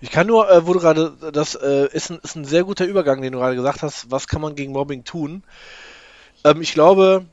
Ich 0.00 0.10
kann 0.10 0.26
nur, 0.26 0.50
äh, 0.50 0.66
wo 0.66 0.72
du 0.72 0.80
gerade, 0.80 1.12
das 1.32 1.54
äh, 1.56 1.88
ist, 1.92 2.10
ein, 2.10 2.20
ist 2.22 2.36
ein 2.36 2.44
sehr 2.44 2.64
guter 2.64 2.86
Übergang, 2.86 3.20
den 3.20 3.32
du 3.32 3.38
gerade 3.38 3.56
gesagt 3.56 3.82
hast, 3.82 4.10
was 4.10 4.28
kann 4.28 4.40
man 4.40 4.54
gegen 4.54 4.72
Mobbing 4.72 5.04
tun? 5.04 5.42
Ähm, 6.44 6.62
ich 6.62 6.72
glaube, 6.72 7.26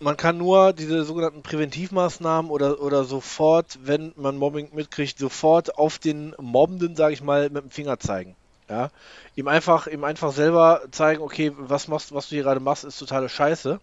man 0.00 0.16
kann 0.16 0.38
nur 0.38 0.72
diese 0.72 1.04
sogenannten 1.04 1.42
Präventivmaßnahmen 1.42 2.50
oder, 2.50 2.80
oder 2.80 3.04
sofort, 3.04 3.78
wenn 3.82 4.12
man 4.16 4.36
Mobbing 4.36 4.70
mitkriegt, 4.72 5.18
sofort 5.18 5.76
auf 5.76 5.98
den 5.98 6.34
Mobbenden, 6.38 6.96
sage 6.96 7.12
ich 7.12 7.22
mal, 7.22 7.50
mit 7.50 7.62
dem 7.62 7.70
Finger 7.70 7.98
zeigen. 7.98 8.34
Ja, 8.68 8.90
ihm 9.34 9.48
einfach, 9.48 9.88
ihm 9.88 10.04
einfach 10.04 10.32
selber 10.32 10.82
zeigen, 10.92 11.22
okay, 11.22 11.52
was 11.56 11.88
machst, 11.88 12.14
was 12.14 12.28
du 12.28 12.36
hier 12.36 12.44
gerade 12.44 12.60
machst, 12.60 12.84
ist 12.84 12.98
totale 12.98 13.28
Scheiße. 13.28 13.80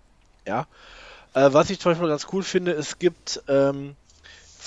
Ja. 0.47 0.65
Äh, 1.33 1.49
was 1.51 1.69
ich 1.69 1.79
zum 1.79 1.91
Beispiel 1.91 2.07
ganz 2.07 2.27
cool 2.31 2.41
finde, 2.41 2.71
es 2.71 2.97
gibt 2.97 3.43
ähm, 3.49 3.95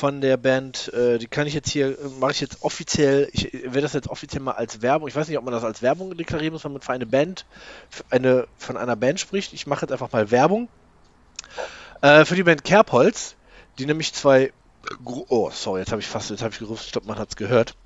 von 0.01 0.21
der 0.21 0.37
Band, 0.37 0.93
äh, 0.95 1.19
die 1.19 1.27
kann 1.27 1.47
ich 1.47 1.55
jetzt 1.55 1.71
hier, 1.71 1.97
mache 2.19 2.33
ich 2.33 2.41
jetzt 2.41 2.63
offiziell, 2.63 3.29
ich 3.33 3.53
werde 3.53 3.83
das 3.83 3.93
jetzt 3.93 4.09
offiziell 4.09 4.43
mal 4.43 4.53
als 4.53 4.83
Werbung, 4.83 5.09
ich 5.09 5.15
weiß 5.15 5.29
nicht, 5.29 5.39
ob 5.39 5.45
man 5.45 5.53
das 5.53 5.63
als 5.63 5.83
Werbung 5.83 6.17
deklarieren 6.17 6.55
muss, 6.55 6.65
wenn 6.65 6.73
man 6.73 6.81
für 6.81 6.93
eine 6.93 7.07
Band, 7.07 7.45
für 7.91 8.05
eine, 8.11 8.49
von 8.57 8.77
einer 8.77 8.97
Band 8.97 9.21
spricht. 9.21 9.53
Ich 9.53 9.67
mache 9.67 9.83
jetzt 9.83 9.93
einfach 9.93 10.11
mal 10.11 10.31
Werbung. 10.31 10.69
Äh, 12.01 12.25
für 12.25 12.35
die 12.35 12.43
Band 12.43 12.65
Kerbholz, 12.65 13.37
die 13.79 13.87
nämlich 13.87 14.15
zwei, 14.15 14.53
oh, 15.05 15.51
sorry, 15.53 15.81
jetzt 15.81 15.93
habe 15.93 16.01
ich 16.01 16.09
fast, 16.09 16.31
jetzt 16.31 16.43
habe 16.43 16.53
ich 16.53 16.59
gerufen, 16.59 16.83
ich 16.87 16.93
glaube, 16.93 17.07
man 17.07 17.19
hat 17.19 17.29
es 17.29 17.37
gehört 17.37 17.77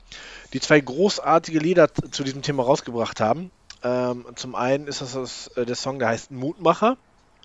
die 0.54 0.60
zwei 0.60 0.80
großartige 0.80 1.58
Lieder 1.58 1.92
zu 1.92 2.22
diesem 2.22 2.42
Thema 2.42 2.62
rausgebracht 2.62 3.20
haben. 3.20 3.50
Ähm, 3.82 4.24
zum 4.36 4.54
einen 4.54 4.86
ist 4.86 5.00
das, 5.00 5.12
das 5.12 5.48
äh, 5.56 5.66
der 5.66 5.74
Song, 5.74 5.98
der 5.98 6.08
heißt 6.08 6.30
Mutmacher, 6.30 6.96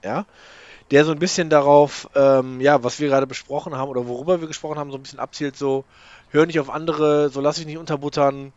ja, 0.03 0.25
der 0.91 1.05
so 1.05 1.11
ein 1.11 1.19
bisschen 1.19 1.49
darauf, 1.49 2.09
ähm, 2.15 2.61
ja, 2.61 2.83
was 2.83 2.99
wir 2.99 3.09
gerade 3.09 3.27
besprochen 3.27 3.75
haben 3.75 3.89
oder 3.89 4.07
worüber 4.07 4.41
wir 4.41 4.47
gesprochen 4.47 4.79
haben, 4.79 4.91
so 4.91 4.97
ein 4.97 5.03
bisschen 5.03 5.19
abzielt, 5.19 5.55
so 5.55 5.85
hör 6.31 6.45
nicht 6.45 6.59
auf 6.59 6.69
andere, 6.69 7.29
so 7.29 7.41
lass 7.41 7.57
dich 7.57 7.65
nicht 7.65 7.77
unterbuttern, 7.77 8.53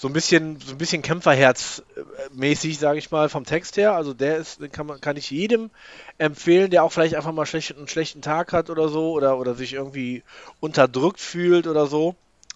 so 0.00 0.08
ein 0.08 0.14
bisschen, 0.14 0.58
so 0.58 0.72
ein 0.72 0.78
bisschen 0.78 1.02
Kämpferherz-mäßig, 1.02 2.78
sage 2.78 2.98
ich 2.98 3.10
mal, 3.10 3.28
vom 3.28 3.44
Text 3.44 3.76
her. 3.76 3.92
Also 3.92 4.14
der 4.14 4.38
ist, 4.38 4.60
kann 4.72 4.86
man, 4.86 4.98
kann 5.00 5.18
ich 5.18 5.30
jedem 5.30 5.70
empfehlen, 6.16 6.70
der 6.70 6.84
auch 6.84 6.92
vielleicht 6.92 7.16
einfach 7.16 7.32
mal 7.32 7.44
schlecht, 7.44 7.76
einen 7.76 7.86
schlechten 7.86 8.22
Tag 8.22 8.54
hat 8.54 8.70
oder 8.70 8.88
so 8.88 9.12
oder, 9.12 9.38
oder 9.38 9.54
sich 9.54 9.74
irgendwie 9.74 10.22
unterdrückt 10.58 11.20
fühlt 11.20 11.66
oder 11.66 11.86
so. 11.86 12.14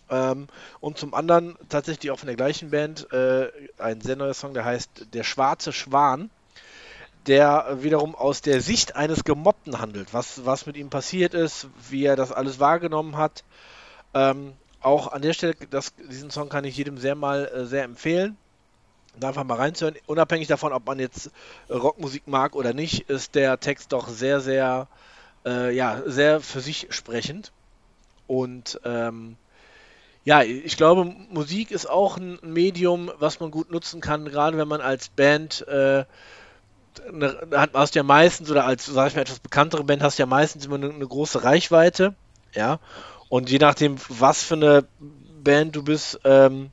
Ähm, 0.08 0.48
und 0.80 0.96
zum 0.96 1.12
anderen 1.12 1.56
tatsächlich 1.68 2.10
auch 2.10 2.18
von 2.18 2.28
der 2.28 2.36
gleichen 2.36 2.70
Band 2.70 3.12
äh, 3.12 3.48
ein 3.76 4.00
sehr 4.00 4.16
neuer 4.16 4.32
Song, 4.32 4.54
der 4.54 4.64
heißt 4.64 5.12
Der 5.12 5.24
schwarze 5.24 5.72
Schwan, 5.74 6.30
der 7.26 7.78
wiederum 7.82 8.14
aus 8.14 8.40
der 8.40 8.60
Sicht 8.60 8.96
eines 8.96 9.24
Gemobbten 9.24 9.80
handelt, 9.80 10.12
was, 10.12 10.44
was 10.44 10.66
mit 10.66 10.76
ihm 10.76 10.90
passiert 10.90 11.34
ist, 11.34 11.68
wie 11.88 12.04
er 12.04 12.16
das 12.16 12.32
alles 12.32 12.60
wahrgenommen 12.60 13.16
hat. 13.16 13.44
Ähm, 14.12 14.52
auch 14.80 15.12
an 15.12 15.22
der 15.22 15.32
Stelle, 15.32 15.54
das, 15.70 15.94
diesen 16.10 16.30
Song 16.30 16.48
kann 16.48 16.64
ich 16.64 16.76
jedem 16.76 16.98
sehr 16.98 17.14
mal 17.14 17.46
äh, 17.46 17.64
sehr 17.64 17.84
empfehlen. 17.84 18.36
Da 19.18 19.28
einfach 19.28 19.44
mal 19.44 19.56
reinzuhören. 19.56 19.96
Unabhängig 20.06 20.48
davon, 20.48 20.72
ob 20.72 20.86
man 20.86 20.98
jetzt 20.98 21.30
Rockmusik 21.70 22.26
mag 22.26 22.56
oder 22.56 22.72
nicht, 22.74 23.08
ist 23.08 23.34
der 23.34 23.60
Text 23.60 23.92
doch 23.92 24.08
sehr, 24.08 24.40
sehr, 24.40 24.88
äh, 25.46 25.74
ja, 25.74 26.02
sehr 26.04 26.40
für 26.40 26.60
sich 26.60 26.88
sprechend. 26.90 27.52
Und 28.26 28.80
ähm, 28.84 29.36
ja, 30.24 30.42
ich 30.42 30.76
glaube, 30.76 31.04
Musik 31.04 31.70
ist 31.70 31.88
auch 31.88 32.16
ein 32.16 32.38
Medium, 32.42 33.10
was 33.18 33.40
man 33.40 33.50
gut 33.50 33.70
nutzen 33.70 34.00
kann, 34.00 34.24
gerade 34.24 34.56
wenn 34.56 34.68
man 34.68 34.80
als 34.80 35.10
Band 35.10 35.66
äh, 35.68 36.04
eine, 37.00 37.68
hast 37.72 37.94
ja 37.94 38.02
meistens, 38.02 38.50
oder 38.50 38.66
als, 38.66 38.86
sag 38.86 39.08
ich 39.08 39.14
mal, 39.14 39.22
etwas 39.22 39.40
bekanntere 39.40 39.84
Band 39.84 40.02
hast 40.02 40.18
ja 40.18 40.26
meistens 40.26 40.66
immer 40.66 40.76
eine, 40.76 40.90
eine, 40.90 41.06
große 41.06 41.44
Reichweite, 41.44 42.14
ja. 42.54 42.78
Und 43.28 43.50
je 43.50 43.58
nachdem, 43.58 43.96
was 44.08 44.42
für 44.42 44.54
eine 44.54 44.84
Band 45.42 45.74
du 45.74 45.82
bist, 45.82 46.20
ähm, 46.24 46.70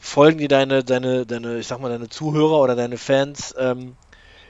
folgen 0.00 0.38
dir 0.38 0.48
deine, 0.48 0.84
deine, 0.84 1.26
deine, 1.26 1.58
ich 1.58 1.66
sag 1.66 1.80
mal, 1.80 1.88
deine 1.88 2.08
Zuhörer 2.08 2.60
oder 2.60 2.76
deine 2.76 2.98
Fans, 2.98 3.54
ähm, 3.58 3.96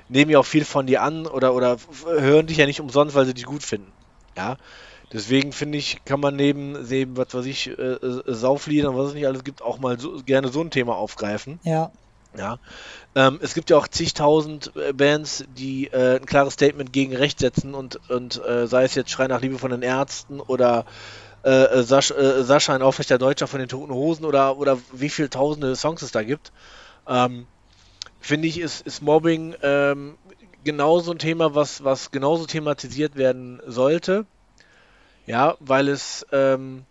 nehmen 0.08 0.30
ja 0.30 0.38
auch 0.38 0.46
viel 0.46 0.64
von 0.64 0.86
dir 0.86 1.02
an 1.02 1.26
oder, 1.26 1.54
oder 1.54 1.76
hören 2.06 2.46
dich 2.46 2.56
ja 2.56 2.66
nicht 2.66 2.80
umsonst, 2.80 3.14
weil 3.14 3.26
sie 3.26 3.34
dich 3.34 3.44
gut 3.44 3.62
finden. 3.62 3.92
Ja. 4.36 4.56
Deswegen 5.12 5.52
finde 5.52 5.78
ich, 5.78 6.04
kann 6.04 6.20
man 6.20 6.36
neben, 6.36 6.72
neben 6.86 7.16
was 7.16 7.32
weiß 7.32 7.46
ich, 7.46 7.68
äh, 7.68 7.72
äh, 7.72 8.22
Saufliedern, 8.26 8.96
was 8.96 9.08
es 9.08 9.14
nicht 9.14 9.26
alles 9.26 9.42
gibt, 9.42 9.62
auch 9.62 9.78
mal 9.78 9.98
so, 9.98 10.22
gerne 10.24 10.48
so 10.48 10.60
ein 10.60 10.70
Thema 10.70 10.96
aufgreifen. 10.96 11.60
Ja. 11.62 11.92
Ja. 12.36 12.58
Ähm, 13.14 13.38
es 13.42 13.54
gibt 13.54 13.70
ja 13.70 13.76
auch 13.76 13.88
zigtausend 13.88 14.72
äh, 14.76 14.92
Bands, 14.92 15.44
die 15.56 15.86
äh, 15.86 16.16
ein 16.16 16.26
klares 16.26 16.54
Statement 16.54 16.92
gegen 16.92 17.16
Recht 17.16 17.38
setzen 17.38 17.74
und, 17.74 18.10
und 18.10 18.44
äh, 18.44 18.66
sei 18.66 18.84
es 18.84 18.94
jetzt 18.94 19.10
Schrei 19.10 19.26
nach 19.26 19.40
Liebe 19.40 19.58
von 19.58 19.70
den 19.70 19.82
Ärzten 19.82 20.40
oder 20.40 20.84
äh, 21.42 21.82
Sasch, 21.82 22.12
Sascha, 22.12 22.74
ein 22.74 22.82
aufrechter 22.82 23.18
Deutscher 23.18 23.46
von 23.46 23.60
den 23.60 23.68
Toten 23.68 23.92
Hosen 23.92 24.24
oder, 24.24 24.58
oder 24.58 24.78
wie 24.92 25.08
viele 25.08 25.30
tausende 25.30 25.74
Songs 25.74 26.02
es 26.02 26.12
da 26.12 26.22
gibt. 26.22 26.52
Ähm, 27.08 27.46
Finde 28.20 28.48
ich, 28.48 28.58
ist, 28.58 28.86
ist 28.86 29.00
Mobbing 29.00 29.54
ähm, 29.62 30.18
genauso 30.64 31.12
ein 31.12 31.18
Thema, 31.18 31.54
was, 31.54 31.84
was 31.84 32.10
genauso 32.10 32.46
thematisiert 32.46 33.16
werden 33.16 33.60
sollte. 33.66 34.26
Ja, 35.26 35.56
weil 35.60 35.88
es, 35.88 36.26
ähm, 36.32 36.84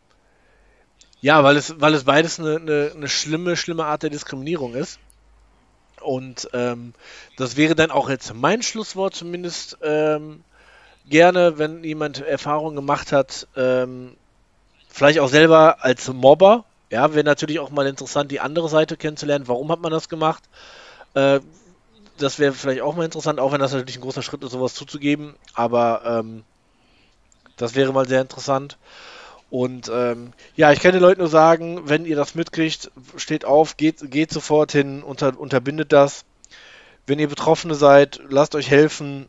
ja, 1.21 1.43
weil 1.43 1.57
es, 1.57 1.79
weil 1.79 1.93
es 1.93 2.05
beides 2.05 2.39
eine, 2.39 2.55
eine, 2.55 2.91
eine 2.95 3.07
schlimme, 3.07 3.55
schlimme 3.55 3.85
Art 3.85 4.03
der 4.03 4.09
Diskriminierung 4.09 4.75
ist. 4.75 4.99
Und 6.01 6.49
ähm, 6.53 6.93
das 7.37 7.57
wäre 7.57 7.75
dann 7.75 7.91
auch 7.91 8.09
jetzt 8.09 8.33
mein 8.33 8.61
Schlusswort 8.61 9.15
zumindest 9.15 9.77
ähm, 9.81 10.43
gerne, 11.05 11.57
wenn 11.57 11.83
jemand 11.83 12.21
Erfahrung 12.21 12.75
gemacht 12.75 13.11
hat, 13.11 13.47
ähm, 13.55 14.15
vielleicht 14.89 15.19
auch 15.19 15.29
selber 15.29 15.83
als 15.83 16.07
Mobber, 16.11 16.65
Ja, 16.89 17.13
wäre 17.13 17.25
natürlich 17.25 17.59
auch 17.59 17.69
mal 17.71 17.87
interessant, 17.87 18.31
die 18.31 18.39
andere 18.39 18.69
Seite 18.69 18.97
kennenzulernen. 18.97 19.47
Warum 19.47 19.71
hat 19.71 19.81
man 19.81 19.91
das 19.91 20.09
gemacht? 20.09 20.43
Äh, 21.15 21.41
das 22.17 22.39
wäre 22.39 22.53
vielleicht 22.53 22.81
auch 22.81 22.95
mal 22.95 23.05
interessant, 23.05 23.39
auch 23.39 23.51
wenn 23.51 23.59
das 23.61 23.73
natürlich 23.73 23.97
ein 23.97 24.01
großer 24.01 24.23
Schritt 24.23 24.43
ist, 24.43 24.51
sowas 24.51 24.73
zuzugeben. 24.75 25.35
Aber 25.53 26.03
ähm, 26.05 26.43
das 27.57 27.75
wäre 27.75 27.93
mal 27.93 28.07
sehr 28.07 28.21
interessant. 28.21 28.77
Und 29.49 29.89
ähm, 29.93 30.33
ja, 30.55 30.71
ich 30.73 30.81
kann 30.81 30.91
den 30.91 31.01
Leuten 31.01 31.21
nur 31.21 31.29
sagen, 31.29 31.87
wenn 31.87 32.05
ihr 32.05 32.15
das 32.15 32.35
mitkriegt, 32.35 32.91
steht 33.15 33.45
auf, 33.45 33.77
geht, 33.77 34.11
geht 34.11 34.31
sofort 34.31 34.73
hin, 34.73 35.03
unter, 35.03 35.39
unterbindet 35.39 35.93
das. 35.93 36.25
Wenn 37.05 37.19
ihr 37.19 37.29
Betroffene 37.29 37.75
seid, 37.75 38.19
lasst 38.29 38.55
euch 38.55 38.69
helfen, 38.69 39.27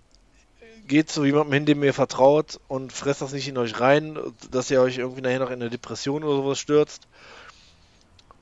geht 0.88 1.10
zu 1.10 1.24
jemandem 1.24 1.52
hin, 1.52 1.66
dem 1.66 1.84
ihr 1.84 1.94
vertraut 1.94 2.58
und 2.66 2.92
fresst 2.92 3.22
das 3.22 3.32
nicht 3.32 3.46
in 3.46 3.58
euch 3.58 3.78
rein, 3.78 4.18
dass 4.50 4.70
ihr 4.70 4.80
euch 4.80 4.98
irgendwie 4.98 5.20
nachher 5.20 5.38
noch 5.38 5.50
in 5.50 5.60
eine 5.60 5.70
Depression 5.70 6.24
oder 6.24 6.42
sowas 6.42 6.58
stürzt. 6.58 7.06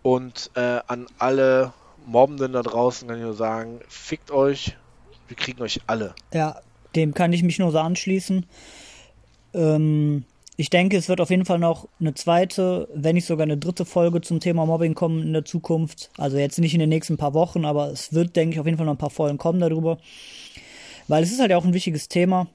Und 0.03 0.51
äh, 0.55 0.81
an 0.87 1.07
alle 1.19 1.75
Mobbenden 2.07 2.53
da 2.53 2.63
draußen 2.63 3.07
kann 3.09 3.19
ich 3.19 3.25
nur 3.25 3.35
sagen, 3.35 3.81
fickt 3.89 4.31
euch, 4.31 4.77
wir 5.29 5.37
kriegen 5.37 5.61
euch 5.61 5.81
alle. 5.87 6.15
Ja, 6.33 6.61
dem 6.95 7.13
kann 7.13 7.33
ich 7.33 7.43
mich 7.43 7.59
nur 7.59 7.73
so 7.73 7.81
anschließen. 7.81 8.47
Ähm, 9.53 10.25
ich 10.57 10.71
denke, 10.71 10.97
es 10.97 11.09
wird 11.09 11.21
auf 11.21 11.31
jeden 11.31 11.45
Fall 11.45 11.59
noch 11.59 11.87
eine 12.01 12.15
zweite, 12.15 12.89
wenn 12.95 13.15
nicht 13.15 13.27
sogar 13.27 13.45
eine 13.45 13.59
dritte 13.59 13.85
Folge 13.85 14.23
zum 14.23 14.41
Thema 14.41 14.65
Mobbing 14.65 14.95
kommen 14.95 15.23
in 15.23 15.33
der 15.35 15.45
Zukunft. 15.45 16.11
Also 16.17 16.39
jetzt 16.39 16.59
nicht 16.59 16.73
in 16.73 16.81
den 16.81 16.89
nächsten 16.89 17.19
paar 17.19 17.35
Wochen, 17.35 17.67
aber 17.67 17.91
es 17.91 18.15
wird, 18.15 18.37
denke 18.37 18.55
ich, 18.55 18.61
auf 18.61 18.67
jeden 18.67 18.79
Fall 18.79 18.87
noch 18.87 18.95
ein 18.95 18.99
paar 18.99 19.11
Folgen 19.11 19.37
kommen 19.37 19.61
darüber. 19.61 19.99
Weil 21.09 21.23
es 21.23 21.31
ist 21.31 21.41
halt 21.41 21.53
auch 21.53 21.65
ein 21.65 21.75
wichtiges 21.75 22.09
Thema. 22.09 22.49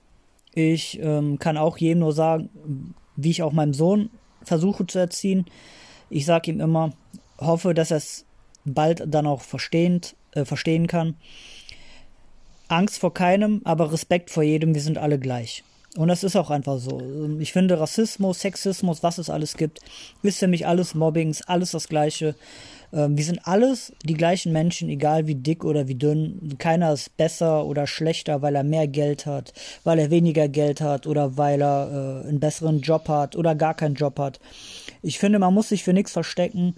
Ich 0.55 0.99
ähm, 1.01 1.37
kann 1.37 1.57
auch 1.57 1.77
jedem 1.77 1.99
nur 1.99 2.11
sagen, 2.11 2.95
wie 3.15 3.29
ich 3.29 3.43
auch 3.43 3.53
meinem 3.53 3.73
Sohn 3.73 4.09
versuche 4.43 4.87
zu 4.87 4.97
erziehen. 4.97 5.45
Ich 6.09 6.25
sage 6.25 6.51
ihm 6.51 6.59
immer, 6.59 6.93
hoffe, 7.39 7.75
dass 7.75 7.91
er 7.91 7.97
es 7.97 8.25
bald 8.65 9.03
dann 9.07 9.27
auch 9.27 9.41
verstehend, 9.41 10.15
äh, 10.31 10.43
verstehen 10.43 10.87
kann. 10.87 11.15
Angst 12.67 12.99
vor 12.99 13.13
keinem, 13.13 13.61
aber 13.63 13.91
Respekt 13.91 14.31
vor 14.31 14.43
jedem, 14.43 14.73
wir 14.73 14.81
sind 14.81 14.97
alle 14.97 15.19
gleich. 15.19 15.63
Und 15.97 16.07
das 16.07 16.23
ist 16.23 16.37
auch 16.37 16.49
einfach 16.49 16.79
so. 16.79 17.01
Ich 17.39 17.51
finde 17.51 17.79
Rassismus, 17.79 18.39
Sexismus, 18.39 19.03
was 19.03 19.17
es 19.17 19.29
alles 19.29 19.57
gibt, 19.57 19.79
ist 20.23 20.39
für 20.39 20.47
mich 20.47 20.65
alles 20.65 20.95
Mobbings, 20.95 21.41
alles 21.41 21.71
das 21.71 21.89
Gleiche. 21.89 22.35
Ähm, 22.93 23.17
wir 23.17 23.25
sind 23.25 23.45
alles 23.45 23.91
die 24.03 24.13
gleichen 24.13 24.53
Menschen, 24.53 24.89
egal 24.89 25.27
wie 25.27 25.35
dick 25.35 25.65
oder 25.65 25.89
wie 25.89 25.95
dünn. 25.95 26.55
Keiner 26.59 26.93
ist 26.93 27.17
besser 27.17 27.65
oder 27.65 27.87
schlechter, 27.87 28.41
weil 28.41 28.55
er 28.55 28.63
mehr 28.63 28.87
Geld 28.87 29.25
hat, 29.25 29.53
weil 29.83 29.99
er 29.99 30.11
weniger 30.11 30.47
Geld 30.47 30.79
hat 30.79 31.07
oder 31.07 31.35
weil 31.37 31.61
er 31.61 32.23
äh, 32.23 32.27
einen 32.29 32.39
besseren 32.39 32.79
Job 32.79 33.09
hat 33.09 33.35
oder 33.35 33.53
gar 33.55 33.73
keinen 33.73 33.95
Job 33.95 34.17
hat. 34.17 34.39
Ich 35.01 35.19
finde, 35.19 35.39
man 35.39 35.53
muss 35.53 35.69
sich 35.69 35.83
für 35.83 35.93
nichts 35.93 36.13
verstecken. 36.13 36.75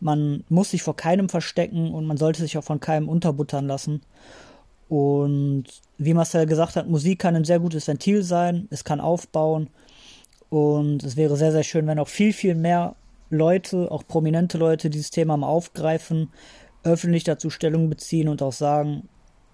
Man 0.00 0.44
muss 0.48 0.70
sich 0.70 0.82
vor 0.82 0.96
keinem 0.96 1.28
verstecken 1.28 1.92
und 1.92 2.04
man 2.04 2.16
sollte 2.16 2.42
sich 2.42 2.58
auch 2.58 2.64
von 2.64 2.80
keinem 2.80 3.08
unterbuttern 3.08 3.66
lassen. 3.66 4.02
Und 4.88 5.64
wie 5.98 6.14
Marcel 6.14 6.46
gesagt 6.46 6.76
hat, 6.76 6.88
Musik 6.88 7.18
kann 7.18 7.36
ein 7.36 7.44
sehr 7.44 7.58
gutes 7.60 7.88
Ventil 7.88 8.22
sein, 8.22 8.68
es 8.70 8.84
kann 8.84 9.00
aufbauen. 9.00 9.70
Und 10.50 11.02
es 11.02 11.16
wäre 11.16 11.36
sehr, 11.36 11.52
sehr 11.52 11.64
schön, 11.64 11.86
wenn 11.86 11.98
auch 11.98 12.08
viel, 12.08 12.32
viel 12.32 12.54
mehr 12.54 12.94
Leute, 13.30 13.90
auch 13.90 14.06
prominente 14.06 14.58
Leute, 14.58 14.90
dieses 14.90 15.10
Thema 15.10 15.36
mal 15.36 15.48
aufgreifen, 15.48 16.30
öffentlich 16.84 17.24
dazu 17.24 17.50
Stellung 17.50 17.88
beziehen 17.88 18.28
und 18.28 18.42
auch 18.42 18.52
sagen, 18.52 19.08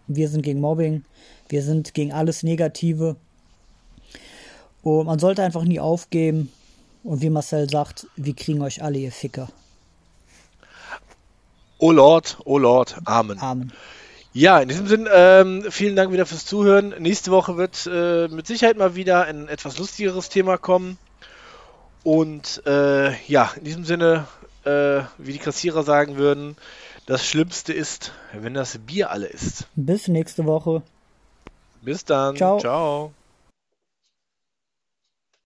wir 0.08 0.28
sind 0.28 0.42
gegen 0.42 0.60
Mobbing, 0.60 1.04
wir 1.48 1.62
sind 1.62 1.94
gegen 1.94 2.12
alles 2.12 2.42
Negative. 2.42 3.16
Und 4.82 5.06
man 5.06 5.18
sollte 5.18 5.42
einfach 5.42 5.64
nie 5.64 5.80
aufgeben. 5.80 6.50
Und 7.04 7.22
wie 7.22 7.30
Marcel 7.30 7.68
sagt, 7.70 8.06
wir 8.16 8.34
kriegen 8.34 8.60
euch 8.60 8.82
alle, 8.82 8.98
ihr 8.98 9.12
Ficker. 9.12 9.48
Oh 11.78 11.92
Lord, 11.92 12.36
oh 12.44 12.58
Lord, 12.58 12.96
Amen. 13.06 13.38
Amen. 13.38 13.72
Ja, 14.32 14.60
in 14.60 14.68
diesem 14.68 14.86
Sinn, 14.86 15.08
ähm, 15.12 15.64
vielen 15.70 15.96
Dank 15.96 16.12
wieder 16.12 16.24
fürs 16.24 16.46
Zuhören. 16.46 16.94
Nächste 17.00 17.32
Woche 17.32 17.56
wird 17.56 17.88
äh, 17.92 18.28
mit 18.28 18.46
Sicherheit 18.46 18.76
mal 18.76 18.94
wieder 18.94 19.24
ein 19.24 19.48
etwas 19.48 19.78
lustigeres 19.78 20.28
Thema 20.28 20.56
kommen. 20.56 20.98
Und 22.04 22.62
äh, 22.64 23.12
ja, 23.26 23.50
in 23.56 23.64
diesem 23.64 23.84
Sinne, 23.84 24.26
äh, 24.64 25.02
wie 25.18 25.32
die 25.32 25.38
Kassierer 25.38 25.82
sagen 25.82 26.16
würden, 26.16 26.56
das 27.06 27.26
Schlimmste 27.26 27.72
ist, 27.72 28.12
wenn 28.32 28.54
das 28.54 28.78
Bier 28.78 29.10
alle 29.10 29.26
ist. 29.26 29.66
Bis 29.74 30.06
nächste 30.06 30.46
Woche. 30.46 30.82
Bis 31.82 32.04
dann. 32.04 32.36
Ciao. 32.36 32.60
Ciao. 32.60 33.12